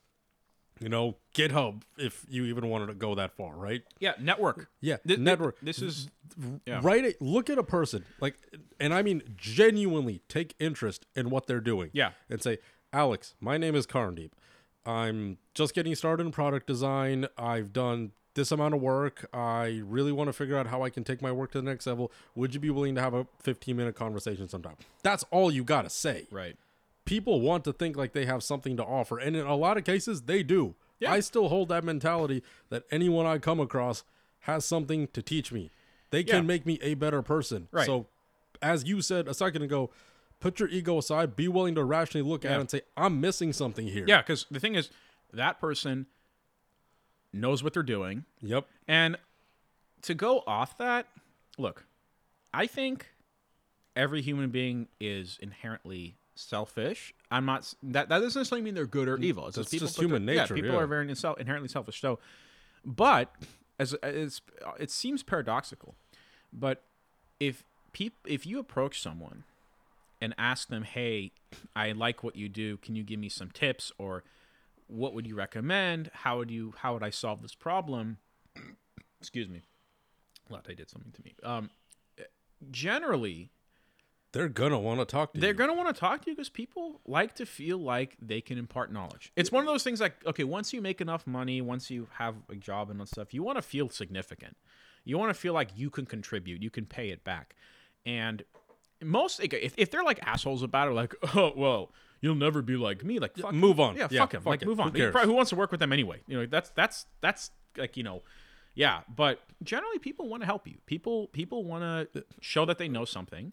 You 0.79 0.89
know, 0.89 1.17
GitHub 1.35 1.83
if 1.97 2.25
you 2.27 2.45
even 2.45 2.67
wanted 2.67 2.87
to 2.87 2.93
go 2.95 3.13
that 3.15 3.37
far, 3.37 3.55
right? 3.55 3.83
Yeah. 3.99 4.13
Network. 4.19 4.69
Yeah, 4.81 4.97
Th- 4.97 5.07
th- 5.07 5.19
network. 5.19 5.59
This 5.61 5.81
is. 5.81 6.09
Yeah. 6.65 6.81
It. 6.83 7.21
Look 7.21 7.49
at 7.49 7.57
a 7.59 7.63
person, 7.63 8.03
like, 8.19 8.35
and 8.79 8.93
I 8.93 9.03
mean 9.03 9.21
genuinely 9.37 10.23
take 10.27 10.55
interest 10.59 11.05
in 11.15 11.29
what 11.29 11.45
they're 11.47 11.61
doing. 11.61 11.91
Yeah. 11.93 12.11
and 12.29 12.41
say, 12.41 12.57
Alex, 12.91 13.35
my 13.39 13.57
name 13.57 13.75
is 13.75 13.85
Karandeep. 13.85 14.31
I'm 14.85 15.37
just 15.53 15.73
getting 15.75 15.93
started 15.95 16.25
in 16.25 16.31
product 16.31 16.65
design. 16.67 17.27
I've 17.37 17.71
done 17.71 18.11
this 18.35 18.51
amount 18.51 18.73
of 18.73 18.81
work. 18.81 19.27
I 19.33 19.81
really 19.85 20.11
want 20.11 20.27
to 20.27 20.33
figure 20.33 20.57
out 20.57 20.67
how 20.67 20.83
I 20.83 20.89
can 20.89 21.03
take 21.03 21.21
my 21.21 21.31
work 21.31 21.51
to 21.51 21.59
the 21.61 21.69
next 21.69 21.85
level. 21.87 22.11
Would 22.35 22.53
you 22.53 22.59
be 22.59 22.69
willing 22.69 22.95
to 22.95 23.01
have 23.01 23.13
a 23.13 23.27
15 23.41 23.75
minute 23.75 23.95
conversation 23.95 24.47
sometime? 24.49 24.75
That's 25.03 25.23
all 25.31 25.51
you 25.51 25.63
got 25.63 25.83
to 25.83 25.89
say. 25.89 26.27
Right. 26.31 26.57
People 27.05 27.41
want 27.41 27.63
to 27.65 27.73
think 27.73 27.97
like 27.97 28.13
they 28.13 28.25
have 28.25 28.43
something 28.43 28.77
to 28.77 28.83
offer, 28.83 29.19
and 29.19 29.35
in 29.35 29.45
a 29.45 29.55
lot 29.55 29.77
of 29.77 29.83
cases, 29.83 30.21
they 30.23 30.41
do. 30.41 30.75
Yeah. 30.99 31.11
I 31.11 31.19
still 31.19 31.49
hold 31.49 31.67
that 31.69 31.83
mentality 31.83 32.43
that 32.69 32.83
anyone 32.91 33.25
I 33.25 33.37
come 33.39 33.59
across 33.59 34.03
has 34.41 34.63
something 34.63 35.07
to 35.07 35.21
teach 35.21 35.51
me. 35.51 35.69
They 36.11 36.23
can 36.23 36.35
Yeah. 36.35 36.41
make 36.41 36.65
me 36.65 36.79
a 36.81 36.93
better 36.93 37.21
person. 37.21 37.67
Right. 37.71 37.85
So, 37.85 38.07
as 38.61 38.85
you 38.85 39.01
said 39.01 39.27
a 39.27 39.33
second 39.33 39.63
ago, 39.63 39.89
put 40.39 40.59
your 40.61 40.69
ego 40.69 40.97
aside, 40.97 41.35
be 41.35 41.49
willing 41.49 41.75
to 41.75 41.83
rationally 41.83 42.27
look 42.27 42.45
at 42.45 42.53
it 42.53 42.59
and 42.61 42.71
say, 42.71 42.81
I'm 42.95 43.19
missing 43.19 43.51
something 43.51 43.87
here. 43.87 44.05
Yeah. 44.07 44.21
Because 44.21 44.45
the 44.49 44.59
thing 44.61 44.75
is, 44.75 44.89
that 45.33 45.59
person 45.59 46.05
knows 47.33 47.63
what 47.63 47.73
they're 47.73 47.83
doing, 47.83 48.25
Yep. 48.41 48.67
and 48.87 49.17
to 50.03 50.13
go 50.13 50.43
off 50.45 50.77
that, 50.77 51.07
look, 51.57 51.85
I 52.53 52.67
think 52.67 53.07
every 53.95 54.21
human 54.21 54.49
being 54.49 54.87
is 54.99 55.37
inherently 55.41 56.15
selfish. 56.35 57.13
I'm 57.31 57.45
not 57.45 57.73
that 57.83 58.09
that 58.09 58.19
doesn't 58.19 58.39
necessarily 58.39 58.63
mean 58.63 58.73
they're 58.75 58.85
good 58.85 59.07
or 59.07 59.17
evil. 59.17 59.47
It's 59.47 59.57
people 59.69 59.87
just 59.87 59.95
put 59.97 60.01
their- 60.01 60.07
human 60.19 60.35
yeah, 60.35 60.45
people 60.47 60.71
yeah. 60.71 60.77
are 60.77 60.87
very 60.87 61.07
inherently 61.09 61.69
selfish. 61.69 61.99
So, 61.99 62.19
but 62.85 63.33
as 63.79 63.95
it's 64.03 64.41
it 64.79 64.91
seems 64.91 65.23
paradoxical, 65.23 65.95
but 66.51 66.83
if 67.39 67.63
peop, 67.91 68.13
if 68.25 68.45
you 68.45 68.59
approach 68.59 69.01
someone 69.01 69.43
and 70.21 70.33
ask 70.37 70.67
them, 70.69 70.83
"Hey, 70.83 71.31
I 71.75 71.91
like 71.91 72.23
what 72.23 72.35
you 72.35 72.49
do. 72.49 72.77
Can 72.77 72.95
you 72.95 73.03
give 73.03 73.19
me 73.19 73.29
some 73.29 73.51
tips 73.51 73.91
or 73.97 74.23
what 74.87 75.13
would 75.13 75.27
you 75.27 75.35
recommend? 75.35 76.09
How 76.13 76.37
would 76.37 76.51
you 76.51 76.73
how 76.77 76.93
would 76.93 77.03
I 77.03 77.09
solve 77.09 77.41
this 77.41 77.55
problem?" 77.55 78.17
excuse 79.19 79.47
me, 79.47 79.61
latte 80.49 80.75
did 80.75 80.89
something 80.89 81.11
to 81.13 81.21
me. 81.23 81.33
Um, 81.43 81.69
generally, 82.71 83.51
They're 84.31 84.49
gonna 84.49 84.79
want 84.79 84.99
to 84.99 85.05
talk 85.05 85.33
to 85.33 85.39
they're 85.39 85.51
you. 85.51 85.55
going 85.55 85.69
to 85.69 85.75
want 85.75 85.93
to 85.93 85.99
talk 85.99 86.23
to 86.23 86.29
you 86.29 86.35
because 86.35 86.49
people 86.49 86.99
like 87.05 87.35
to 87.35 87.45
feel 87.45 87.77
like 87.77 88.17
they 88.21 88.41
can 88.41 88.57
impart 88.57 88.91
knowledge. 88.91 89.31
It's 89.35 89.51
one 89.51 89.61
of 89.61 89.67
those 89.67 89.83
things 89.83 90.01
like, 90.01 90.15
okay, 90.25 90.43
once 90.43 90.73
you 90.73 90.81
make 90.81 91.01
enough 91.01 91.27
money, 91.27 91.61
once 91.61 91.89
you 91.89 92.07
have 92.17 92.35
a 92.49 92.55
job 92.55 92.89
and 92.89 93.07
stuff, 93.07 93.33
you 93.33 93.43
want 93.43 93.57
to 93.57 93.61
feel 93.61 93.89
significant. 93.89 94.57
You 95.05 95.17
want 95.17 95.29
to 95.29 95.39
feel 95.39 95.53
like 95.53 95.69
you 95.75 95.89
can 95.89 96.05
contribute, 96.05 96.61
you 96.61 96.69
can 96.69 96.85
pay 96.85 97.09
it 97.09 97.23
back. 97.23 97.55
And 98.05 98.43
most, 99.03 99.39
if, 99.43 99.73
if 99.77 99.91
they're 99.91 100.03
like 100.03 100.19
assholes 100.25 100.63
about 100.63 100.87
it, 100.87 100.93
like, 100.93 101.13
oh, 101.35 101.53
well, 101.55 101.91
you'll 102.23 102.33
never 102.35 102.61
be 102.63 102.75
like 102.77 103.03
me, 103.03 103.19
like, 103.19 103.37
fuck 103.37 103.53
move 103.53 103.79
on. 103.79 103.95
Yeah, 103.97 104.07
Yeah, 104.09 104.21
fuck 104.21 104.33
him. 104.33 104.41
fuck 104.41 104.49
like, 104.51 104.61
it. 104.63 104.67
move 104.67 104.79
on. 104.79 104.91
Who, 104.91 104.97
cares? 104.97 105.11
probably- 105.11 105.29
who 105.29 105.35
wants 105.35 105.49
to 105.49 105.55
work 105.55 105.69
with 105.71 105.79
them 105.81 105.93
anyway? 105.93 106.21
You 106.25 106.39
know, 106.39 106.45
that's, 106.47 106.69
that's, 106.71 107.05
that's 107.21 107.51
like, 107.77 107.97
you 107.97 108.03
know, 108.03 108.23
yeah, 108.75 109.01
but 109.13 109.39
generally 109.61 109.99
people 109.99 110.27
want 110.29 110.41
to 110.41 110.45
help 110.47 110.65
you. 110.67 110.77
People, 110.87 111.27
people 111.27 111.63
want 111.65 111.83
to 112.13 112.23
show 112.41 112.65
that 112.65 112.77
they 112.79 112.87
know 112.87 113.05
something. 113.05 113.51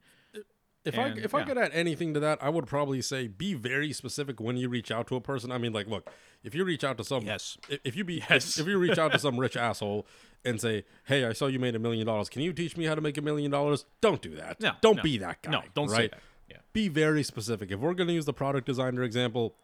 If 0.82 0.96
And, 0.96 1.20
I 1.20 1.22
if 1.22 1.34
I 1.34 1.42
could 1.42 1.58
add 1.58 1.72
anything 1.74 2.14
to 2.14 2.20
that, 2.20 2.42
I 2.42 2.48
would 2.48 2.66
probably 2.66 3.02
say 3.02 3.26
be 3.28 3.52
very 3.52 3.92
specific 3.92 4.40
when 4.40 4.56
you 4.56 4.70
reach 4.70 4.90
out 4.90 5.06
to 5.08 5.16
a 5.16 5.20
person. 5.20 5.52
I 5.52 5.58
mean, 5.58 5.74
like, 5.74 5.88
look, 5.88 6.08
if 6.42 6.54
you 6.54 6.64
reach 6.64 6.84
out 6.84 6.96
to 6.96 7.04
some, 7.04 7.24
Yes. 7.24 7.58
if, 7.84 7.94
you 7.96 8.02
be, 8.04 8.24
Yes. 8.30 8.56
if, 8.56 8.60
if 8.60 8.66
you 8.66 8.78
reach 8.78 8.96
out 8.96 9.12
to 9.12 9.18
some 9.26 9.38
rich 9.38 9.58
asshole 9.58 10.06
and 10.42 10.58
say, 10.58 10.86
"Hey, 11.04 11.26
I 11.26 11.34
saw 11.34 11.48
you 11.48 11.58
made 11.58 11.74
a 11.74 11.78
million 11.78 12.06
dollars. 12.06 12.30
Can 12.30 12.40
you 12.40 12.54
teach 12.54 12.78
me 12.78 12.86
how 12.86 12.94
to 12.94 13.02
make 13.02 13.18
a 13.18 13.20
million 13.20 13.50
dollars?" 13.50 13.84
Don't 14.00 14.22
do 14.22 14.34
that. 14.36 14.58
No, 14.58 14.72
don't 14.80 14.96
no. 14.96 15.02
be 15.02 15.18
that 15.18 15.42
guy. 15.42 15.50
No, 15.50 15.62
don't 15.74 15.90
say 15.90 16.08
that. 16.08 16.20
Yeah. 16.50 16.58
Be 16.72 16.88
very 16.88 17.22
specific. 17.22 17.70
If 17.70 17.80
we're 17.80 17.94
going 17.94 18.08
to 18.08 18.14
use 18.14 18.26
the 18.26 18.32
product 18.32 18.66
designer 18.66 19.02
example, 19.02 19.54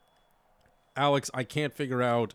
Alex, 0.97 1.31
I 1.35 1.45
can't 1.45 1.75
figure 1.75 2.03
out 2.03 2.35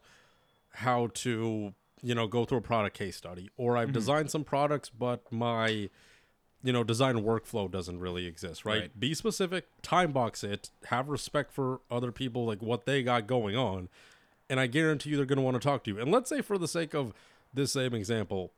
how 0.74 1.08
to, 1.14 1.74
you 2.02 2.16
know, 2.16 2.28
go 2.28 2.46
through 2.46 2.60
a 2.60 2.62
product 2.62 2.98
case 2.98 3.16
study, 3.16 3.50
or 3.58 3.74
Mm-hmm. 3.74 3.82
I've 3.82 3.94
designed 3.94 4.32
some 4.32 4.44
products, 4.44 4.90
but 4.90 5.32
my, 5.32 5.90
you 6.64 6.72
know, 6.74 6.84
design 6.84 7.24
workflow 7.24 7.70
doesn't 7.70 8.00
really 8.00 8.26
exist, 8.26 8.66
right? 8.66 8.82
Right. 8.82 9.00
Be 9.00 9.14
specific, 9.14 9.66
time 9.82 10.12
box 10.12 10.44
it, 10.44 10.70
have 10.86 11.10
respect 11.10 11.52
for 11.52 11.82
other 11.90 12.12
people, 12.12 12.46
like 12.46 12.62
what 12.62 12.86
they 12.86 13.04
got 13.04 13.28
going 13.28 13.56
on, 13.56 13.90
and 14.50 14.60
I 14.60 14.68
guarantee 14.68 15.12
you 15.12 15.18
they're 15.18 15.26
going 15.26 15.38
to 15.38 15.44
want 15.44 15.56
to 15.56 15.66
talk 15.66 15.84
to 15.86 15.92
you. 15.92 16.00
And 16.00 16.12
let's 16.12 16.30
say, 16.30 16.42
for 16.42 16.58
the 16.58 16.68
sake 16.68 16.94
of 16.94 17.14
this 17.54 17.72
same 17.74 17.94
example, 17.94 18.52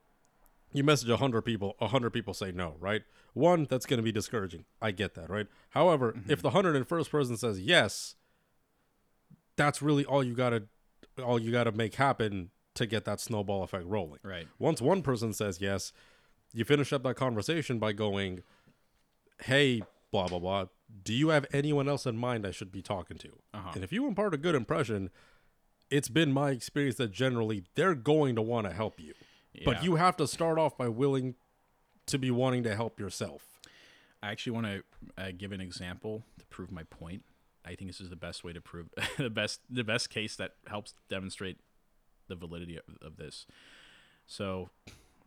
you 0.74 0.84
message 0.84 1.10
100 1.10 1.42
people 1.44 1.76
100 1.78 2.10
people 2.12 2.34
say 2.34 2.52
no 2.52 2.76
right? 2.80 3.04
One 3.34 3.66
that's 3.70 3.86
going 3.86 3.98
to 3.98 4.04
be 4.04 4.12
discouraging. 4.12 4.66
I 4.82 4.92
get 4.92 5.16
that 5.16 5.30
right? 5.30 5.48
However 5.70 6.16
if 6.28 6.42
the 6.42 6.52
101st 6.52 7.10
person 7.10 7.38
says 7.38 7.60
yes 7.62 8.16
that's 9.56 9.82
really 9.82 10.06
all 10.06 10.24
you 10.24 10.34
got 10.34 10.50
to 10.50 10.64
all 11.24 11.40
you 11.40 11.52
got 11.52 11.66
to 11.66 11.72
make 11.72 11.96
happen 11.96 12.50
to 12.76 12.86
get 12.88 13.06
that 13.06 13.20
snowball 13.20 13.64
effect 13.64 13.86
rolling. 13.86 14.20
Right. 14.24 14.48
once 14.60 14.82
one 14.82 15.02
person 15.02 15.34
says 15.34 15.62
yes 15.62 15.94
you 16.54 16.66
finish 16.66 16.92
up 16.94 17.04
that 17.04 17.16
conversation 17.16 17.80
by 17.80 17.94
going 17.94 18.42
hey 19.44 19.84
blah 20.12 20.28
blah 20.28 20.40
blah. 20.40 20.66
Do 21.04 21.14
you 21.14 21.30
have 21.30 21.48
anyone 21.52 21.90
else 21.90 22.06
in 22.06 22.18
mind 22.18 22.46
i 22.46 22.52
should 22.52 22.72
be 22.72 22.82
talking 22.82 23.18
to? 23.18 23.30
Uh-huh. 23.54 23.72
and 23.76 23.84
if 23.84 23.92
you 23.92 24.08
impart 24.08 24.34
a 24.34 24.38
good 24.38 24.56
impression 24.56 25.10
it's 25.90 26.10
been 26.10 26.32
my 26.32 26.50
experience 26.50 26.96
that 26.96 27.12
generally 27.12 27.64
they're 27.76 27.94
going 27.96 28.36
to 28.36 28.42
want 28.42 28.66
to 28.68 28.74
help 28.74 29.00
you 29.00 29.14
but 29.66 29.84
you 29.84 29.96
have 29.96 30.18
to 30.18 30.28
start 30.28 30.58
off 30.58 30.78
by 30.78 30.88
willing 30.88 31.36
to 32.06 32.18
be 32.18 32.32
wanting 32.32 32.64
to 32.64 32.76
help 32.76 33.00
yourself 33.00 33.54
I 34.24 34.32
actually 34.32 34.54
want 34.54 34.68
to 34.68 34.84
uh, 35.18 35.32
give 35.38 35.52
an 35.52 35.60
example 35.60 36.24
to 36.40 36.46
prove 36.46 36.72
my 36.72 36.84
point. 36.84 37.24
I 37.66 37.76
think 37.76 37.90
this 37.90 38.00
is 38.00 38.10
the 38.10 38.16
best 38.16 38.46
way 38.46 38.54
to 38.54 38.62
prove 38.62 38.88
the 39.18 39.30
best 39.30 39.60
the 39.70 39.84
best 39.84 40.10
case 40.10 40.38
that 40.38 40.56
helps 40.66 40.94
demonstrate 41.10 41.58
the 42.30 42.36
validity 42.36 42.78
of, 42.78 42.84
of 43.02 43.18
this. 43.18 43.46
So, 44.26 44.70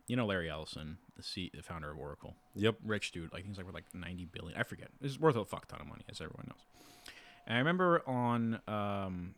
you 0.07 0.15
know 0.15 0.25
Larry 0.25 0.49
Ellison, 0.49 0.97
the 1.15 1.21
C, 1.21 1.51
the 1.53 1.61
founder 1.61 1.91
of 1.91 1.99
Oracle, 1.99 2.35
yep 2.55 2.77
rich 2.83 3.11
dude. 3.11 3.31
Like 3.31 3.45
he's 3.45 3.57
like 3.57 3.67
worth 3.67 3.75
like 3.75 3.93
ninety 3.93 4.25
billion. 4.25 4.59
I 4.59 4.63
forget. 4.63 4.87
It's 4.99 5.19
worth 5.19 5.35
a 5.35 5.45
fuck 5.45 5.67
ton 5.67 5.79
of 5.79 5.85
money, 5.85 6.03
as 6.09 6.19
everyone 6.19 6.47
knows. 6.47 7.13
And 7.45 7.55
I 7.55 7.59
remember 7.59 8.01
on 8.07 8.59
um, 8.67 9.35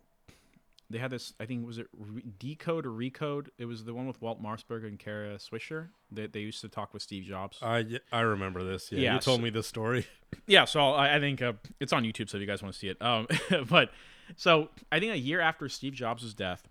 they 0.90 0.98
had 0.98 1.12
this. 1.12 1.34
I 1.40 1.46
think 1.46 1.66
was 1.66 1.78
it 1.78 1.88
Re- 1.98 2.24
Decode 2.40 2.86
or 2.86 2.90
Recode. 2.92 3.48
It 3.58 3.66
was 3.66 3.84
the 3.86 3.94
one 3.94 4.08
with 4.08 4.22
Walt 4.22 4.42
Mossberg 4.42 4.86
and 4.88 4.98
Kara 4.98 5.36
Swisher. 5.38 5.90
that 6.12 6.34
they 6.34 6.40
used 6.40 6.62
to 6.62 6.70
talk 6.70 6.94
with 6.94 7.04
Steve 7.04 7.24
Jobs. 7.26 7.60
i 7.62 7.86
i 8.12 8.22
remember 8.22 8.64
this 8.64 8.92
yeah, 8.92 8.98
you 8.98 9.04
Yes. 9.06 9.26
told 9.26 9.42
me 9.44 9.50
this 9.52 9.68
story 9.68 10.08
yeah 10.48 10.66
so 10.66 10.80
i, 10.94 11.16
I 11.16 11.20
think 11.20 11.42
uh, 11.42 11.54
it's 11.80 11.94
on 11.94 12.04
youtube 12.04 12.30
so 12.30 12.38
if 12.38 12.42
you 12.42 12.48
guys 12.48 12.62
want 12.64 12.74
to 12.74 12.80
see 12.80 12.88
it 12.90 13.00
um, 13.02 13.28
but 13.70 13.92
so 14.36 14.70
i 14.92 15.00
think 15.00 15.12
a 15.14 15.18
year 15.18 15.40
after 15.42 15.70
steve 15.70 15.94
jobs' 15.94 16.34
death 16.34 16.68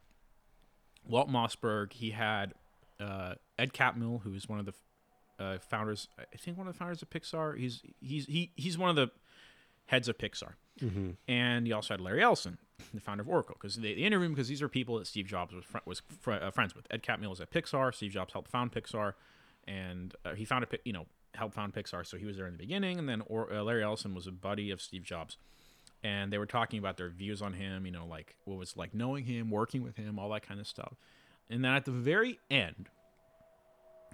walt 1.06 1.28
mossberg 1.28 1.92
he 1.92 2.10
had 2.10 2.54
uh, 3.00 3.34
ed 3.58 3.72
catmull 3.72 4.22
who 4.22 4.32
is 4.34 4.48
one 4.48 4.58
of 4.58 4.66
the 4.66 4.74
uh, 5.38 5.58
founders 5.58 6.08
i 6.18 6.36
think 6.36 6.58
one 6.58 6.66
of 6.66 6.74
the 6.74 6.78
founders 6.78 7.00
of 7.02 7.08
pixar 7.10 7.56
he's 7.56 7.82
he's 8.00 8.26
he, 8.26 8.50
he's 8.56 8.76
one 8.76 8.90
of 8.90 8.96
the 8.96 9.10
heads 9.86 10.08
of 10.08 10.18
pixar 10.18 10.54
and 11.26 11.66
he 11.66 11.72
also 11.72 11.94
had 11.94 12.00
larry 12.00 12.22
ellison 12.22 12.58
the 12.94 13.00
founder 13.00 13.22
of 13.22 13.28
oracle 13.28 13.56
because 13.60 13.76
they, 13.76 13.94
they 13.94 14.02
interviewed 14.02 14.26
him 14.26 14.34
because 14.34 14.48
these 14.48 14.62
are 14.62 14.68
people 14.68 14.98
that 14.98 15.06
steve 15.06 15.26
jobs 15.26 15.54
was, 15.54 15.64
fr- 15.64 15.78
was 15.84 16.02
fr- 16.20 16.32
uh, 16.32 16.50
friends 16.50 16.74
with. 16.74 16.86
Ed 16.90 17.02
catmull 17.02 17.30
was 17.30 17.40
at 17.40 17.50
pixar. 17.50 17.94
Steve 17.94 18.12
jobs 18.12 18.32
helped 18.32 18.50
found 18.50 18.72
pixar. 18.72 19.14
And 19.66 20.14
uh, 20.24 20.34
he 20.34 20.46
Pi- 20.46 20.66
you 20.84 20.92
know 20.92 21.06
helped 21.34 21.54
found 21.54 21.74
pixar 21.74 22.06
so 22.06 22.16
he 22.16 22.24
was 22.24 22.36
there 22.36 22.46
in 22.46 22.52
the 22.52 22.58
beginning. 22.58 22.98
And 22.98 23.08
then 23.08 23.22
or, 23.26 23.52
uh, 23.52 23.62
larry 23.62 23.82
ellison 23.82 24.14
was 24.14 24.26
a 24.26 24.32
buddy 24.32 24.70
of 24.70 24.80
steve 24.80 25.02
jobs. 25.02 25.36
And 26.02 26.32
they 26.32 26.38
were 26.38 26.46
talking 26.46 26.78
about 26.78 26.96
their 26.96 27.10
views 27.10 27.42
on 27.42 27.54
him 27.54 27.84
you 27.84 27.92
know 27.92 28.06
like 28.06 28.36
what 28.44 28.58
was 28.58 28.76
like 28.76 28.94
knowing 28.94 29.24
him 29.24 29.50
working 29.50 29.82
with 29.82 29.96
him 29.96 30.18
all 30.18 30.30
that 30.30 30.46
kind 30.46 30.60
of 30.60 30.66
stuff. 30.66 30.94
And 31.50 31.64
then 31.64 31.72
at 31.74 31.84
the 31.84 31.92
very 31.92 32.38
end 32.50 32.88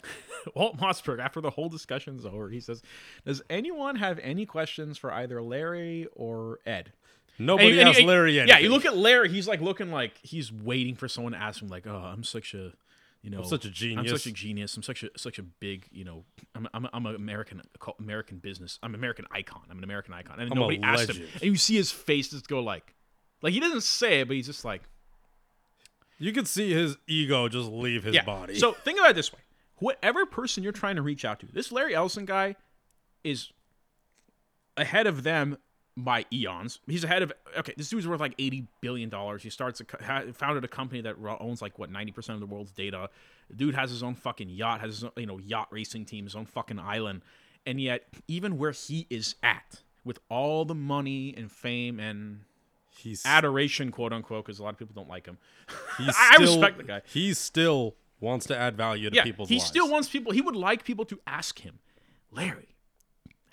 Walt 0.55 0.77
Mossberg, 0.77 1.19
after 1.21 1.41
the 1.41 1.51
whole 1.51 1.69
discussion's 1.69 2.27
over, 2.27 2.51
he 2.51 2.61
says, 2.61 2.83
"Does 3.25 3.41
anyone 3.49 3.97
have 3.97 4.19
any 4.19 4.45
questions 4.45 4.99
for 4.99 5.11
either 5.11 5.41
Larry 5.41 6.07
or 6.15 6.59
Ed?" 6.67 6.93
Nobody 7.39 7.71
And 7.71 7.81
and 7.81 7.89
asked 7.89 8.01
you- 8.01 8.07
larry 8.07 8.37
Yeah, 8.37 8.59
you 8.59 8.71
look 8.71 8.85
at 8.85 8.97
Larry. 8.97 9.29
He's 9.29 9.49
like 9.49 9.61
looking 9.61 9.91
like 9.91 10.19
he's 10.23 10.53
waiting 10.53 10.95
for 10.95 11.09
someone 11.09 11.33
to 11.33 11.39
ask 11.39 11.61
him, 11.61 11.69
like, 11.69 11.87
"Oh, 11.87 11.97
I'm 11.97 12.25
such 12.25 12.55
a, 12.55 12.73
you 13.23 13.31
know, 13.31 13.43
such 13.43 13.65
a 13.65 13.95
I'm 13.97 14.07
such 14.07 14.27
a 14.27 14.33
genius. 14.33 14.77
I'm 14.77 14.83
such 14.83 15.03
a 15.03 15.11
such 15.17 15.39
a 15.39 15.43
big, 15.43 15.89
you 15.91 16.05
know, 16.05 16.25
I'm 16.55 16.69
I'm 16.75 16.87
I'm 16.93 17.07
an 17.07 17.15
American 17.15 17.63
American 17.99 18.39
business. 18.39 18.79
I'm 18.83 18.91
an 18.93 19.01
American 19.01 19.27
icon. 19.31 19.63
I'm 19.71 19.79
an 19.79 19.85
American 19.85 20.15
icon." 20.15 20.39
And 20.39 20.51
I'm 20.53 20.59
nobody 20.59 20.81
asked 20.83 21.11
him, 21.11 21.27
and 21.35 21.43
you 21.43 21.57
see 21.57 21.77
his 21.77 21.91
face 21.91 22.31
just 22.31 22.49
go 22.49 22.61
like, 22.61 22.95
like 23.43 23.53
he 23.53 23.61
doesn't 23.61 23.83
say 23.83 24.21
it, 24.21 24.29
but 24.29 24.37
he's 24.37 24.47
just 24.47 24.65
like, 24.65 24.83
you 26.19 26.33
could 26.33 26.47
see 26.49 26.73
his 26.73 26.97
ego 27.07 27.49
just 27.49 27.69
leave 27.69 28.05
his 28.05 28.15
yeah. 28.15 28.25
body 28.25 28.59
So 28.59 28.73
think 28.85 28.99
about 28.99 29.11
it 29.13 29.17
this 29.17 29.33
way: 29.33 29.41
whatever 29.79 30.27
person 30.27 30.63
you're 30.63 30.73
trying 30.73 30.97
to 30.97 31.03
reach 31.03 31.25
out 31.25 31.41
to, 31.41 31.47
this 31.47 31.73
Larry 31.73 31.95
Ellison 31.95 32.25
guy 32.25 32.57
is 33.23 33.51
ahead 34.77 35.07
of 35.07 35.23
them 35.23 35.57
by 35.97 36.27
eons. 36.33 36.81
He's 36.87 37.05
ahead 37.05 37.23
of 37.23 37.33
okay. 37.59 37.75
This 37.77 37.89
dude's 37.89 38.07
worth 38.07 38.21
like 38.21 38.35
eighty 38.39 38.67
billion 38.81 39.09
dollars. 39.09 39.43
He 39.43 39.51
starts 39.51 39.81
a, 39.81 40.33
founded 40.33 40.65
a 40.65 40.69
company 40.69 41.01
that 41.03 41.17
owns 41.41 41.63
like 41.63 41.79
what 41.79 41.91
ninety 41.91 42.13
percent 42.13 42.35
of 42.35 42.41
the 42.41 42.53
world's 42.53 42.73
data. 42.73 43.09
The 43.49 43.57
dude 43.57 43.75
has 43.75 43.91
his 43.91 44.03
own 44.03 44.15
fucking 44.15 44.49
yacht, 44.49 44.81
has 44.81 44.97
his 44.97 45.05
own, 45.05 45.13
you 45.17 45.27
know 45.27 45.39
yacht 45.39 45.69
racing 45.71 46.05
team, 46.07 46.25
his 46.25 46.35
own 46.35 46.47
fucking 46.47 46.79
island, 46.79 47.23
and 47.67 47.81
yet 47.81 48.07
even 48.27 48.59
where 48.59 48.73
he 48.73 49.07
is 49.11 49.37
at 49.43 49.83
with 50.05 50.19
all 50.29 50.65
the 50.65 50.75
money 50.75 51.35
and 51.37 51.51
fame 51.51 52.01
and 52.01 52.41
he's 52.91 53.25
adoration, 53.25 53.91
quote 53.91 54.13
unquote, 54.13 54.45
because 54.45 54.59
a 54.59 54.63
lot 54.63 54.71
of 54.71 54.79
people 54.79 54.95
don't 54.95 55.09
like 55.09 55.27
him. 55.27 55.39
he's 55.99 56.15
I 56.19 56.35
still, 56.35 56.47
respect 56.47 56.79
the 56.79 56.85
guy. 56.85 57.03
he 57.07 57.35
still 57.35 57.95
wants 58.21 58.47
to 58.47 58.57
add 58.57 58.77
value 58.77 59.11
to 59.11 59.17
yeah, 59.17 59.23
people's 59.23 59.49
he 59.49 59.57
lives 59.57 59.67
still 59.67 59.91
wants 59.91 60.09
people. 60.09 60.33
He 60.33 60.41
would 60.41 60.57
like 60.57 60.85
people 60.85 61.05
to 61.07 61.21
ask 61.27 61.61
him, 61.61 61.79
Larry. 62.31 62.74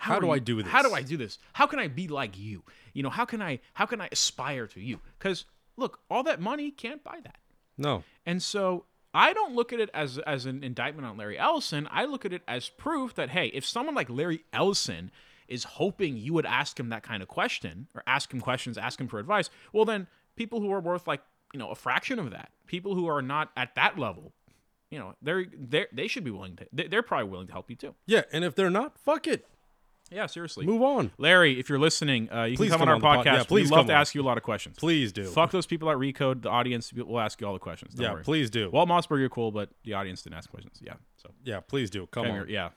How 0.02 0.16
are 0.16 0.20
do 0.20 0.32
I 0.32 0.40
do 0.40 0.64
this? 0.64 0.72
How 0.72 0.82
do? 0.82 0.94
I 0.94 1.04
do 1.04 1.16
this? 1.16 1.38
How 1.54 1.68
can 1.68 1.78
I 1.78 1.88
be 1.88 2.08
like 2.08 2.38
you? 2.38 2.64
You 2.94 3.04
know, 3.04 3.12
how 3.12 3.24
can 3.24 3.40
I 3.40 3.60
how 3.74 3.86
can 3.86 4.02
I 4.02 4.10
aspire 4.12 4.66
to 4.68 4.80
you? 4.80 5.00
Because 5.20 5.46
look, 5.78 6.00
all 6.10 6.24
that 6.24 6.42
money 6.42 6.72
can't 6.72 7.04
buy 7.04 7.20
that. 7.24 7.38
no 7.78 8.04
And 8.26 8.42
so 8.42 8.86
I 9.14 9.32
don't 9.34 9.54
look 9.54 9.72
at 9.72 9.80
it 9.80 9.92
as 9.94 10.18
as 10.20 10.48
an 10.48 10.64
indictment 10.64 11.08
on 11.08 11.18
Larry 11.18 11.38
Ellison. 11.38 11.88
I 11.92 12.06
look 12.06 12.26
at 12.26 12.34
it 12.34 12.42
as 12.48 12.68
proof 12.68 13.14
that 13.14 13.30
hey, 13.30 13.48
if 13.48 13.64
someone 13.64 13.94
like 13.94 14.10
Larry 14.10 14.44
Ellison 14.52 15.12
is 15.48 15.66
hoping 15.66 16.18
you 16.18 16.34
would 16.34 16.48
ask 16.48 16.80
him 16.80 16.90
that 16.90 17.04
kind 17.04 17.22
of 17.22 17.28
question 17.28 17.88
or 17.94 18.02
ask 18.08 18.34
him 18.34 18.42
questions, 18.42 18.80
ask 18.80 19.00
him 19.00 19.08
for 19.08 19.20
advice, 19.20 19.52
well 19.72 19.86
then 19.86 20.08
people 20.36 20.62
who 20.62 20.72
are 20.72 20.80
worth 20.82 21.06
like, 21.06 21.22
you 21.54 21.60
know, 21.60 21.70
a 21.70 21.76
fraction 21.76 22.18
of 22.18 22.32
that, 22.32 22.50
people 22.66 22.96
who 22.96 23.06
are 23.08 23.22
not 23.22 23.52
at 23.56 23.76
that 23.76 24.00
level, 24.00 24.34
you 24.90 24.98
know, 24.98 25.14
they're 25.22 25.46
they 25.56 25.86
they 25.94 26.08
should 26.08 26.24
be 26.24 26.32
willing 26.32 26.56
to 26.56 26.66
they're 26.90 27.04
probably 27.04 27.30
willing 27.30 27.46
to 27.48 27.54
help 27.54 27.70
you 27.70 27.76
too. 27.76 27.94
yeah 28.08 28.24
and 28.32 28.44
if 28.44 28.56
they're 28.56 28.72
not 28.72 28.98
fuck 28.98 29.28
it 29.28 29.46
Yeah, 30.12 30.26
seriously. 30.26 30.66
move 30.66 30.82
on 30.82 31.12
Larry, 31.18 31.58
if 31.60 31.70
you're 31.70 31.80
listening, 31.80 32.30
uh, 32.32 32.44
you 32.44 32.58
Please 32.58 32.70
can 32.70 32.80
come, 32.80 32.88
come 32.88 32.96
on 32.96 33.02
our 33.04 33.18
on 33.20 33.26
podcast. 33.26 33.38
yeah, 33.38 33.44
please 33.44 33.70
We'd 33.72 33.76
love 33.78 33.86
to 33.88 33.94
on. 33.94 34.02
ask 34.02 34.14
you 34.14 34.22
a 34.22 34.24
lot 34.24 34.38
of 34.38 34.44
questions. 34.44 34.76
please 34.78 35.12
do 35.14 35.24
Fuck 35.26 35.52
those 35.52 35.66
people 35.66 35.90
at 35.90 35.98
Recode. 35.98 36.42
The 36.42 36.50
audience 36.50 36.92
will 36.94 37.20
ask 37.20 37.40
you 37.40 37.48
all 37.48 37.54
the 37.54 37.60
questions. 37.60 37.94
Don't 37.96 38.04
yeah 38.04 38.14
worry. 38.14 38.24
please 38.24 38.50
do 38.50 38.70
Walt 38.70 38.90
Mossberg, 38.90 39.20
you're 39.20 39.30
cool, 39.30 39.52
but 39.52 39.70
the 39.86 39.94
audience 39.94 40.22
didn't 40.22 40.36
ask 40.38 40.50
questions. 40.50 40.80
Yeah. 40.82 40.94
So 41.18 41.32
yeah 41.46 41.60
please 41.62 41.90
do 41.90 42.08
come 42.08 42.28
on 42.28 42.50
yeah. 42.50 42.70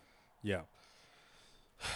yeah 0.43 0.61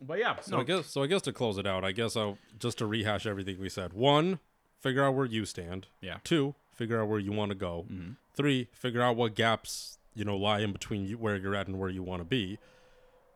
But 0.00 0.18
yeah, 0.18 0.36
So 0.42 0.60
I 0.60 0.64
guess 0.64 0.86
so 0.86 1.02
I 1.02 1.06
guess 1.06 1.22
to 1.22 1.32
close 1.32 1.56
it 1.58 1.66
out, 1.66 1.82
I 1.84 1.92
guess 1.92 2.16
I'll 2.16 2.36
just 2.58 2.78
to 2.78 2.86
rehash 2.86 3.26
everything 3.26 3.58
we 3.58 3.68
said. 3.70 3.92
One, 3.94 4.40
figure 4.80 5.02
out 5.02 5.14
where 5.14 5.24
you 5.24 5.46
stand. 5.46 5.86
Yeah. 6.02 6.18
Two, 6.22 6.54
figure 6.74 7.00
out 7.00 7.08
where 7.08 7.18
you 7.18 7.32
want 7.32 7.50
to 7.50 7.54
go. 7.54 7.86
Three, 8.34 8.68
figure 8.72 9.00
out 9.00 9.16
what 9.16 9.34
gaps 9.34 9.96
you 10.14 10.24
know 10.24 10.36
lie 10.36 10.60
in 10.60 10.72
between 10.72 11.06
you, 11.06 11.16
where 11.16 11.36
you're 11.36 11.54
at 11.54 11.66
and 11.66 11.78
where 11.78 11.88
you 11.88 12.02
want 12.02 12.20
to 12.20 12.24
be. 12.26 12.58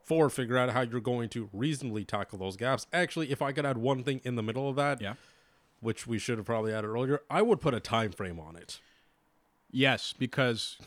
Four, 0.04 0.28
figure 0.30 0.56
out 0.58 0.70
how 0.70 0.80
you're 0.82 1.00
going 1.00 1.28
to 1.30 1.48
reasonably 1.52 2.04
tackle 2.04 2.38
those 2.38 2.56
gaps. 2.56 2.86
Actually, 2.92 3.30
if 3.30 3.40
I 3.42 3.52
could 3.52 3.64
add 3.66 3.78
one 3.78 4.02
thing 4.02 4.20
in 4.24 4.34
the 4.36 4.42
middle 4.42 4.68
of 4.68 4.76
that, 4.76 5.00
Yeah. 5.00 5.14
which 5.80 6.06
we 6.06 6.18
should 6.18 6.38
have 6.38 6.46
probably 6.46 6.72
added 6.72 6.88
earlier, 6.88 7.20
I 7.30 7.42
would 7.42 7.60
put 7.60 7.74
a 7.74 7.80
time 7.80 8.12
frame 8.12 8.40
on 8.40 8.56
it. 8.56 8.80
Yes, 9.70 10.12
because 10.18 10.78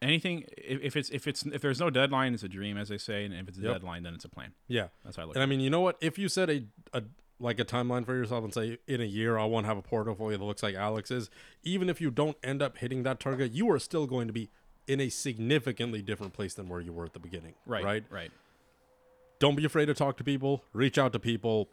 anything 0.00 0.44
if, 0.56 0.96
it's 0.96 1.10
if 1.10 1.26
it's 1.26 1.44
if 1.46 1.60
there's 1.60 1.80
no 1.80 1.90
deadline, 1.90 2.34
it's 2.34 2.42
a 2.44 2.48
dream, 2.48 2.76
as 2.76 2.88
they 2.88 2.98
say, 2.98 3.24
and 3.24 3.34
if 3.34 3.48
it's 3.48 3.58
a 3.58 3.62
Yep. 3.62 3.72
deadline, 3.72 4.02
then 4.04 4.14
it's 4.14 4.24
a 4.24 4.28
plan. 4.28 4.52
Yeah, 4.68 4.88
That's 5.04 5.16
how 5.16 5.22
I 5.22 5.26
look. 5.26 5.36
and 5.36 5.42
I 5.42 5.46
mean, 5.46 5.60
you 5.60 5.70
know 5.70 5.80
what? 5.80 5.96
If 6.00 6.18
you 6.18 6.28
set 6.28 6.48
a, 6.50 6.64
a 6.92 7.02
like 7.40 7.58
a 7.60 7.64
timeline 7.64 8.04
for 8.04 8.14
yourself 8.14 8.42
and 8.44 8.52
say 8.54 8.78
in 8.88 9.00
a 9.00 9.04
year 9.04 9.38
I 9.38 9.44
want 9.44 9.64
to 9.64 9.68
have 9.68 9.76
a 9.78 9.82
portfolio 9.82 10.36
that 10.38 10.44
looks 10.44 10.62
like 10.62 10.74
Alex's, 10.74 11.30
even 11.62 11.88
if 11.88 12.00
you 12.00 12.10
don't 12.10 12.36
end 12.42 12.62
up 12.62 12.78
hitting 12.78 13.02
that 13.04 13.20
target, 13.20 13.52
you 13.52 13.70
are 13.70 13.78
still 13.78 14.06
going 14.06 14.26
to 14.28 14.32
be 14.32 14.50
in 14.88 15.00
a 15.00 15.08
significantly 15.08 16.00
different 16.02 16.32
place 16.32 16.54
than 16.54 16.68
where 16.68 16.80
you 16.80 16.92
were 16.92 17.04
at 17.04 17.12
the 17.12 17.18
beginning. 17.20 17.54
Right. 17.66 17.84
Right. 17.84 18.04
Right. 18.10 18.30
Don't 19.38 19.54
be 19.54 19.64
afraid 19.64 19.86
to 19.86 19.94
talk 19.94 20.16
to 20.18 20.24
people. 20.24 20.64
Reach 20.72 20.98
out 20.98 21.12
to 21.12 21.18
people. 21.18 21.70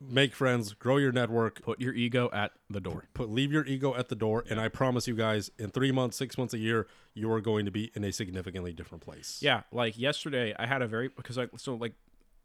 Make 0.00 0.34
friends. 0.34 0.74
Grow 0.74 0.98
your 0.98 1.12
network. 1.12 1.62
Put 1.62 1.80
your 1.80 1.94
ego 1.94 2.28
at 2.32 2.52
the 2.68 2.80
door. 2.80 3.04
Put 3.14 3.30
leave 3.30 3.50
your 3.50 3.64
ego 3.64 3.94
at 3.94 4.08
the 4.08 4.14
door, 4.14 4.44
and 4.48 4.60
I 4.60 4.68
promise 4.68 5.08
you 5.08 5.14
guys, 5.14 5.50
in 5.58 5.70
three 5.70 5.90
months, 5.90 6.18
six 6.18 6.36
months, 6.36 6.52
a 6.52 6.58
year, 6.58 6.86
you 7.14 7.32
are 7.32 7.40
going 7.40 7.64
to 7.64 7.70
be 7.70 7.90
in 7.94 8.04
a 8.04 8.12
significantly 8.12 8.74
different 8.74 9.02
place. 9.02 9.38
Yeah, 9.40 9.62
like 9.72 9.98
yesterday, 9.98 10.54
I 10.58 10.66
had 10.66 10.82
a 10.82 10.86
very 10.86 11.08
because 11.08 11.38
I 11.38 11.48
so 11.56 11.74
like 11.74 11.94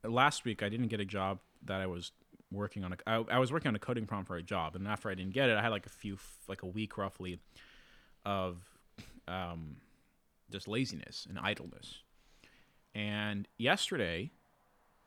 last 0.04 0.45
week 0.45 0.63
I 0.63 0.69
didn't 0.69 0.88
get 0.88 1.02
a 1.02 1.06
job 1.06 1.39
that 1.65 1.82
I 1.82 1.88
was 1.88 2.13
working 2.52 2.86
on. 2.86 2.93
A, 2.93 2.97
I, 3.06 3.15
I 3.32 3.39
was 3.39 3.52
working 3.52 3.67
on 3.67 3.76
a 3.76 3.80
coding 3.80 4.06
prompt 4.06 4.28
for 4.28 4.38
a 4.38 4.43
job, 4.43 4.78
and 4.78 4.88
after 4.88 5.10
I 5.10 5.15
didn't 5.15 5.34
get 5.34 5.50
it, 5.50 5.58
I 5.58 5.62
had 5.62 5.69
like 5.69 5.86
a 5.86 5.89
few 5.89 6.17
like 6.47 6.63
a 6.63 6.67
week 6.67 6.97
roughly 6.97 7.39
of 8.26 8.58
um, 9.28 9.76
just 10.50 10.69
laziness 10.69 11.28
and 11.30 11.38
idleness. 11.38 12.00
And 12.93 13.47
yesterday, 13.58 14.32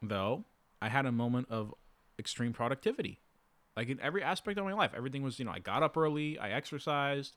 though, 0.02 0.44
I 0.80 0.88
had 0.88 1.06
a 1.06 1.12
moment 1.12 1.48
of 1.50 1.74
extreme 2.18 2.52
productivity. 2.52 3.20
Like 3.76 3.88
in 3.88 4.00
every 4.00 4.22
aspect 4.22 4.58
of 4.58 4.64
my 4.64 4.72
life, 4.72 4.92
everything 4.96 5.22
was 5.22 5.38
you 5.38 5.44
know 5.44 5.50
I 5.50 5.58
got 5.58 5.82
up 5.82 5.96
early, 5.96 6.38
I 6.38 6.50
exercised, 6.50 7.36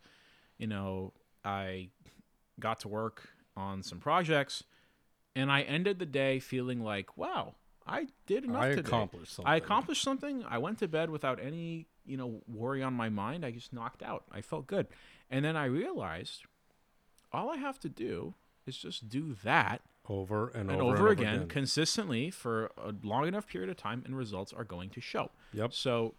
you 0.57 0.67
know 0.67 1.13
I 1.43 1.89
got 2.60 2.79
to 2.81 2.88
work 2.88 3.29
on 3.55 3.81
some 3.81 3.99
projects, 3.99 4.63
and 5.36 5.51
I 5.51 5.62
ended 5.62 5.99
the 5.99 6.05
day 6.05 6.39
feeling 6.39 6.81
like, 6.81 7.17
wow, 7.17 7.55
I 7.88 8.07
did 8.25 8.43
enough 8.43 8.63
I 8.63 8.69
today. 8.69 8.81
accomplished 8.81 9.36
something. 9.36 9.51
I 9.51 9.55
accomplished 9.55 10.03
something. 10.03 10.43
I 10.47 10.57
went 10.57 10.79
to 10.79 10.88
bed 10.88 11.10
without 11.10 11.39
any, 11.41 11.88
you 12.05 12.17
know, 12.17 12.41
worry 12.47 12.83
on 12.83 12.93
my 12.93 13.10
mind. 13.10 13.45
I 13.45 13.51
just 13.51 13.73
knocked 13.73 14.03
out. 14.03 14.25
I 14.31 14.41
felt 14.41 14.67
good. 14.67 14.88
And 15.29 15.43
then 15.43 15.55
I 15.55 15.65
realized 15.65 16.43
all 17.31 17.49
I 17.49 17.57
have 17.57 17.79
to 17.79 17.89
do 17.89 18.33
is 18.65 18.77
just 18.77 19.10
do 19.10 19.36
that 19.43 19.81
over 20.10 20.50
and, 20.50 20.72
and 20.72 20.82
over, 20.82 20.93
over, 20.93 21.12
and 21.12 21.20
again, 21.20 21.48
consistently 21.48 22.30
for 22.32 22.72
a 22.78 22.93
long 23.04 23.28
enough 23.28 23.48
period 23.48 23.70
of 23.70 23.78
time 23.78 24.04
and 24.06 24.15
results 24.17 24.54
are 24.54 24.63
going 24.63 24.89
to 24.91 25.02
show. 25.02 25.32
Yep. 25.54 25.74
So 25.74 26.13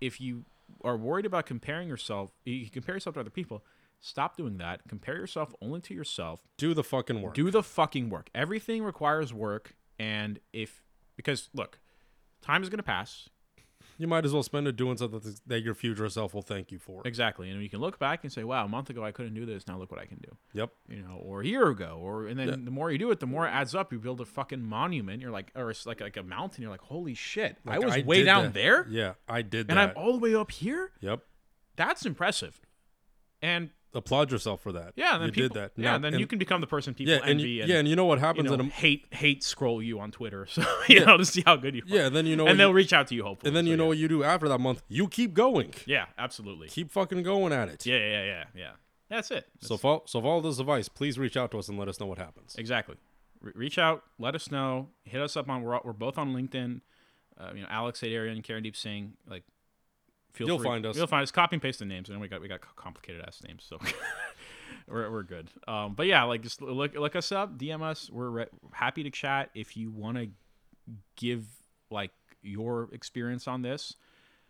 if 0.00 0.20
you 0.20 0.44
are 0.84 0.96
worried 0.96 1.26
about 1.26 1.46
comparing 1.46 1.88
yourself, 1.88 2.30
you 2.44 2.68
compare 2.70 2.96
yourself 2.96 3.14
to 3.14 3.20
other 3.20 3.30
people, 3.30 3.64
stop 4.00 4.36
doing 4.36 4.58
that. 4.58 4.80
Compare 4.88 5.16
yourself 5.16 5.54
only 5.60 5.80
to 5.80 5.94
yourself. 5.94 6.40
Do 6.56 6.74
the 6.74 6.84
fucking 6.84 7.20
work. 7.22 7.34
Do 7.34 7.50
the 7.50 7.62
fucking 7.62 8.10
work. 8.10 8.30
Everything 8.34 8.82
requires 8.82 9.32
work 9.32 9.74
and 9.98 10.40
if 10.52 10.82
because 11.16 11.50
look, 11.54 11.78
time 12.42 12.62
is 12.62 12.68
going 12.68 12.78
to 12.78 12.82
pass. 12.82 13.28
You 14.00 14.08
might 14.08 14.24
as 14.24 14.32
well 14.32 14.42
spend 14.42 14.66
it 14.66 14.76
doing 14.76 14.96
something 14.96 15.20
that- 15.46 15.60
your 15.62 15.74
future 15.74 16.08
self 16.08 16.32
will 16.32 16.40
thank 16.42 16.72
you 16.72 16.78
for. 16.78 17.02
Exactly. 17.04 17.50
And 17.50 17.62
you 17.62 17.68
can 17.68 17.80
look 17.80 17.98
back 17.98 18.24
and 18.24 18.32
say, 18.32 18.42
"Wow, 18.44 18.64
a 18.64 18.68
month 18.68 18.88
ago 18.88 19.04
I 19.04 19.12
couldn't 19.12 19.34
do 19.34 19.44
this. 19.44 19.66
Now 19.68 19.78
look 19.78 19.90
what 19.90 20.00
I 20.00 20.06
can 20.06 20.18
do." 20.18 20.36
Yep. 20.54 20.72
you 20.88 21.02
know, 21.02 21.16
or 21.22 21.42
a 21.42 21.46
year 21.46 21.68
ago, 21.68 21.98
or 22.02 22.26
and 22.26 22.38
then 22.38 22.48
Yeah. 22.48 22.56
the 22.64 22.70
more 22.70 22.90
you 22.90 22.98
do 22.98 23.10
it, 23.10 23.20
the 23.20 23.26
more 23.26 23.46
it 23.46 23.50
adds 23.50 23.74
up. 23.74 23.92
You 23.92 23.98
build 23.98 24.20
a 24.20 24.24
fucking 24.24 24.62
monument. 24.62 25.20
You're 25.20 25.30
like, 25.30 25.52
or 25.54 25.70
it's 25.70 25.84
like 25.86 26.00
like 26.00 26.16
a 26.16 26.22
mountain. 26.22 26.62
You're 26.62 26.70
like, 26.70 26.80
holy 26.80 27.14
shit, 27.14 27.58
I 27.66 27.76
Like, 27.76 27.96
was 27.98 28.04
way 28.06 28.24
down 28.24 28.44
that. 28.44 28.54
there, 28.54 28.86
Yeah, 28.88 29.14
I 29.28 29.42
did 29.42 29.68
and 29.68 29.78
that. 29.78 29.90
I'm 29.90 29.96
all 29.96 30.12
the 30.14 30.18
way 30.18 30.34
up 30.34 30.50
here. 30.50 30.92
yep. 31.00 31.24
That's 31.76 32.04
impressive. 32.06 32.60
And 33.42 33.70
Applaud 33.92 34.30
yourself 34.30 34.60
for 34.60 34.72
that. 34.72 34.92
yeah, 34.94 35.14
and 35.14 35.22
then 35.22 35.28
you 35.28 35.32
people, 35.32 35.48
did 35.48 35.54
that. 35.54 35.72
Yeah, 35.82 35.96
and 35.96 36.04
then 36.04 36.18
you 36.18 36.26
can 36.26 36.38
become 36.38 36.60
the 36.60 36.66
person 36.66 36.94
people 36.94 37.12
yeah, 37.12 37.20
and 37.20 37.30
envy 37.30 37.48
you, 37.50 37.62
and, 37.62 37.70
yeah, 37.70 37.78
and 37.78 37.88
you 37.88 37.96
know 37.96 38.04
what 38.04 38.18
you 38.18 38.24
happens 38.24 38.48
know, 38.48 38.54
in 38.54 38.60
a 38.60 38.64
hate 38.64 39.06
hate 39.10 39.42
scroll 39.42 39.82
you 39.82 39.98
on 39.98 40.12
Twitter, 40.12 40.46
so 40.50 40.62
you 40.88 41.04
know 41.04 41.16
to 41.16 41.24
see 41.24 41.42
how 41.44 41.56
good 41.56 41.74
you 41.74 41.82
are. 41.82 41.88
yeah. 41.88 42.08
Then 42.08 42.26
you 42.26 42.36
know, 42.36 42.46
and 42.46 42.58
they'll 42.58 42.68
you, 42.68 42.74
reach 42.74 42.92
out 42.92 43.08
to 43.08 43.14
you 43.14 43.24
hopefully. 43.24 43.48
and 43.48 43.56
then 43.56 43.64
so 43.64 43.70
you 43.70 43.76
know 43.76 43.84
yeah. 43.84 43.88
what 43.88 43.98
you 43.98 44.08
do 44.08 44.22
after 44.22 44.48
that 44.48 44.60
month. 44.60 44.82
You 44.88 45.08
keep 45.08 45.34
going. 45.34 45.74
yeah, 45.86 46.06
absolutely. 46.18 46.68
Keep 46.68 46.92
fucking 46.92 47.22
going 47.24 47.52
at 47.52 47.68
it. 47.68 47.84
Yeah, 47.84 47.96
yeah, 47.96 48.24
yeah, 48.24 48.44
yeah. 48.54 48.70
That's 49.10 49.32
it. 49.32 49.48
So 49.60 49.76
follow, 49.76 50.04
so 50.06 50.22
follow 50.22 50.40
this 50.40 50.60
advice. 50.60 50.88
Please 50.88 51.18
reach 51.18 51.36
out 51.36 51.50
to 51.50 51.58
us 51.58 51.68
and 51.68 51.76
let 51.76 51.88
us 51.88 51.98
know 51.98 52.06
what 52.06 52.18
happens. 52.18 52.54
Exactly. 52.56 52.94
Re- 53.42 53.52
reach 53.56 53.76
out, 53.76 54.04
let 54.20 54.36
us 54.36 54.52
know, 54.52 54.90
hit 55.02 55.20
us 55.20 55.36
up 55.36 55.48
on 55.48 55.62
we're, 55.62 55.80
we're 55.82 55.92
both 55.92 56.16
on 56.16 56.32
LinkedIn. 56.32 56.80
Uh, 57.36 57.50
you 57.54 57.62
know, 57.62 57.68
Alex 57.70 58.00
Adarian 58.00 58.32
and 58.32 58.44
Karandeep 58.44 58.76
Singh. 58.76 59.14
Like, 59.28 59.42
feel 60.32 60.46
You'll 60.46 60.58
free- 60.58 60.66
find 60.66 60.86
us. 60.86 60.96
You'll 60.96 61.06
find 61.06 61.22
us. 61.22 61.30
Copy 61.30 61.56
and 61.56 61.62
paste 61.62 61.78
the 61.80 61.84
names, 61.84 62.08
and 62.08 62.14
then 62.16 62.20
we 62.20 62.28
got 62.28 62.40
we 62.40 62.48
got 62.48 62.60
complicated 62.76 63.22
ass 63.26 63.42
names, 63.46 63.64
so 63.68 63.78
we're 64.88 65.10
we're 65.10 65.22
good. 65.22 65.48
Um, 65.68 65.94
but 65.94 66.06
yeah, 66.06 66.22
like 66.24 66.42
just 66.42 66.62
look 66.62 66.94
look 66.94 67.16
us 67.16 67.32
up, 67.32 67.58
DM 67.58 67.82
us. 67.82 68.10
We're 68.10 68.30
re- 68.30 68.46
happy 68.72 69.02
to 69.04 69.10
chat 69.10 69.50
if 69.54 69.76
you 69.76 69.90
want 69.90 70.16
to 70.18 70.28
give 71.16 71.46
like 71.90 72.10
your 72.42 72.88
experience 72.92 73.46
on 73.48 73.62
this. 73.62 73.94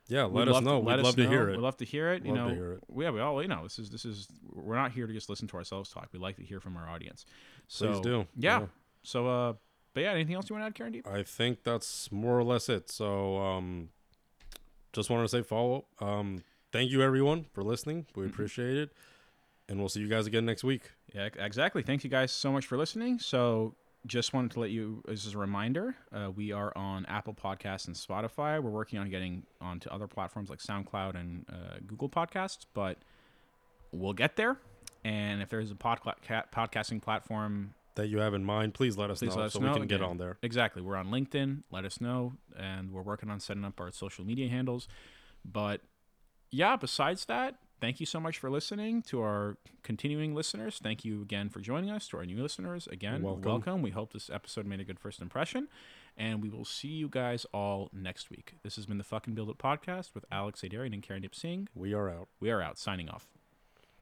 Yeah, 0.08 0.26
We'd 0.26 0.40
let 0.46 0.48
us 0.56 0.62
know. 0.62 0.80
let 0.80 0.96
We'd 0.96 1.00
us 1.00 1.04
love 1.04 1.16
to 1.16 1.28
hear 1.28 1.48
it. 1.50 1.52
We'd 1.52 1.60
love 1.62 1.76
to 1.76 1.84
hear 1.84 2.12
it. 2.12 2.24
you 2.24 2.32
Love 2.34 2.38
know, 2.38 2.48
to 2.48 2.54
hear 2.54 2.72
it. 2.72 2.80
yeah, 2.96 3.10
we 3.10 3.20
all 3.20 3.40
you 3.42 3.48
know. 3.48 3.62
This 3.62 3.78
is 3.78 3.90
this 3.90 4.04
is 4.04 4.26
we're 4.52 4.74
not 4.76 4.92
here 4.92 5.06
to 5.06 5.12
just 5.12 5.28
listen 5.30 5.46
to 5.48 5.56
ourselves 5.56 5.90
talk. 5.90 6.08
We 6.12 6.18
like 6.18 6.36
to 6.36 6.42
hear 6.44 6.58
from 6.60 6.76
our 6.76 6.88
audience. 6.88 7.24
So 7.68 7.92
Please 7.92 8.00
do. 8.00 8.26
Yeah. 8.36 8.60
Yeah. 8.60 8.66
So 9.02 9.28
uh, 9.28 9.52
but 9.94 10.02
yeah, 10.02 10.12
anything 10.12 10.34
else 10.34 10.48
you 10.50 10.54
want 10.56 10.64
to 10.64 10.66
add, 10.66 10.74
Karen? 10.74 10.92
Deep? 10.92 11.06
I 11.06 11.22
think 11.22 11.62
that's 11.64 12.10
more 12.10 12.38
or 12.38 12.44
less 12.44 12.68
it. 12.68 12.90
So, 12.90 13.38
um, 13.38 13.88
just 14.92 15.10
wanted 15.10 15.22
to 15.24 15.28
say 15.28 15.42
follow. 15.42 15.84
Um, 16.00 16.42
thank 16.72 16.90
you 16.90 17.02
everyone 17.02 17.46
for 17.52 17.62
listening. 17.62 18.06
We 18.14 18.24
Mm-hmm. 18.24 18.32
appreciate 18.32 18.76
it, 18.76 18.90
and 19.68 19.78
we'll 19.78 19.88
see 19.88 20.00
you 20.00 20.08
guys 20.08 20.26
again 20.26 20.44
next 20.46 20.64
week. 20.64 20.82
Yeah, 21.14 21.28
exactly. 21.38 21.82
Thank 21.82 22.04
you 22.04 22.10
guys 22.10 22.32
so 22.32 22.52
much 22.52 22.66
for 22.66 22.76
listening. 22.76 23.18
So 23.18 23.74
just 24.06 24.32
wanted 24.32 24.50
to 24.52 24.60
let 24.60 24.70
you 24.70 25.02
as 25.08 25.34
a 25.34 25.38
reminder, 25.38 25.94
uh, 26.12 26.30
we 26.34 26.52
are 26.52 26.72
on 26.76 27.04
Apple 27.06 27.34
Podcasts 27.34 27.86
and 27.86 27.94
Spotify. 27.94 28.62
We're 28.62 28.70
working 28.70 28.98
on 28.98 29.10
getting 29.10 29.42
onto 29.60 29.90
other 29.90 30.06
platforms 30.06 30.48
like 30.48 30.58
SoundCloud 30.60 31.16
and 31.16 31.44
uh, 31.52 31.78
Google 31.86 32.08
Podcasts, 32.08 32.64
but 32.72 32.96
we'll 33.92 34.14
get 34.14 34.36
there. 34.36 34.56
And 35.04 35.42
if 35.42 35.48
there's 35.48 35.70
a 35.70 35.74
podca- 35.74 36.44
podcasting 36.54 37.02
platform 37.02 37.74
That 38.00 38.08
you 38.08 38.16
have 38.20 38.32
in 38.32 38.46
mind, 38.46 38.72
please 38.72 38.96
let 38.96 39.10
us 39.10 39.18
Please 39.18 39.36
know 39.36 39.42
let 39.42 39.46
us 39.48 39.52
so 39.52 39.58
know. 39.58 39.72
we 39.72 39.80
can 39.80 39.86
get 39.86 40.00
on 40.00 40.16
there. 40.16 40.38
Exactly. 40.42 40.80
We're 40.80 40.96
on 40.96 41.08
LinkedIn. 41.08 41.64
Let 41.70 41.84
us 41.84 42.00
know. 42.00 42.32
And 42.58 42.92
we're 42.92 43.02
working 43.02 43.28
on 43.28 43.40
setting 43.40 43.62
up 43.62 43.78
our 43.78 43.92
social 43.92 44.24
media 44.24 44.48
handles. 44.48 44.88
But 45.44 45.82
yeah, 46.50 46.76
besides 46.76 47.26
that, 47.26 47.56
thank 47.78 48.00
you 48.00 48.06
so 48.06 48.18
much 48.18 48.38
for 48.38 48.48
listening 48.48 49.02
to 49.02 49.20
our 49.20 49.58
continuing 49.82 50.34
listeners. 50.34 50.80
Thank 50.82 51.04
you 51.04 51.20
again 51.20 51.50
for 51.50 51.60
joining 51.60 51.90
us. 51.90 52.08
To 52.08 52.16
our 52.16 52.24
new 52.24 52.40
listeners, 52.40 52.86
again, 52.86 53.20
welcome. 53.20 53.42
welcome. 53.42 53.82
We 53.82 53.90
hope 53.90 54.14
this 54.14 54.30
episode 54.30 54.64
made 54.64 54.80
a 54.80 54.84
good 54.84 54.98
first 54.98 55.20
impression. 55.20 55.68
And 56.16 56.42
we 56.42 56.48
will 56.48 56.64
see 56.64 56.88
you 56.88 57.10
guys 57.10 57.44
all 57.52 57.90
next 57.92 58.30
week. 58.30 58.54
This 58.62 58.76
has 58.76 58.86
been 58.86 58.96
the 58.96 59.04
Fucking 59.04 59.34
Build 59.34 59.50
It 59.50 59.58
podcast 59.58 60.14
with 60.14 60.24
Alex 60.32 60.62
Adarian 60.62 60.94
and 60.94 61.02
Karandeep 61.02 61.34
Singh. 61.34 61.68
We 61.74 61.92
are 61.92 62.08
out. 62.08 62.28
We 62.40 62.50
are 62.50 62.62
out. 62.62 62.78
Signing 62.78 63.10
off. 63.10 63.28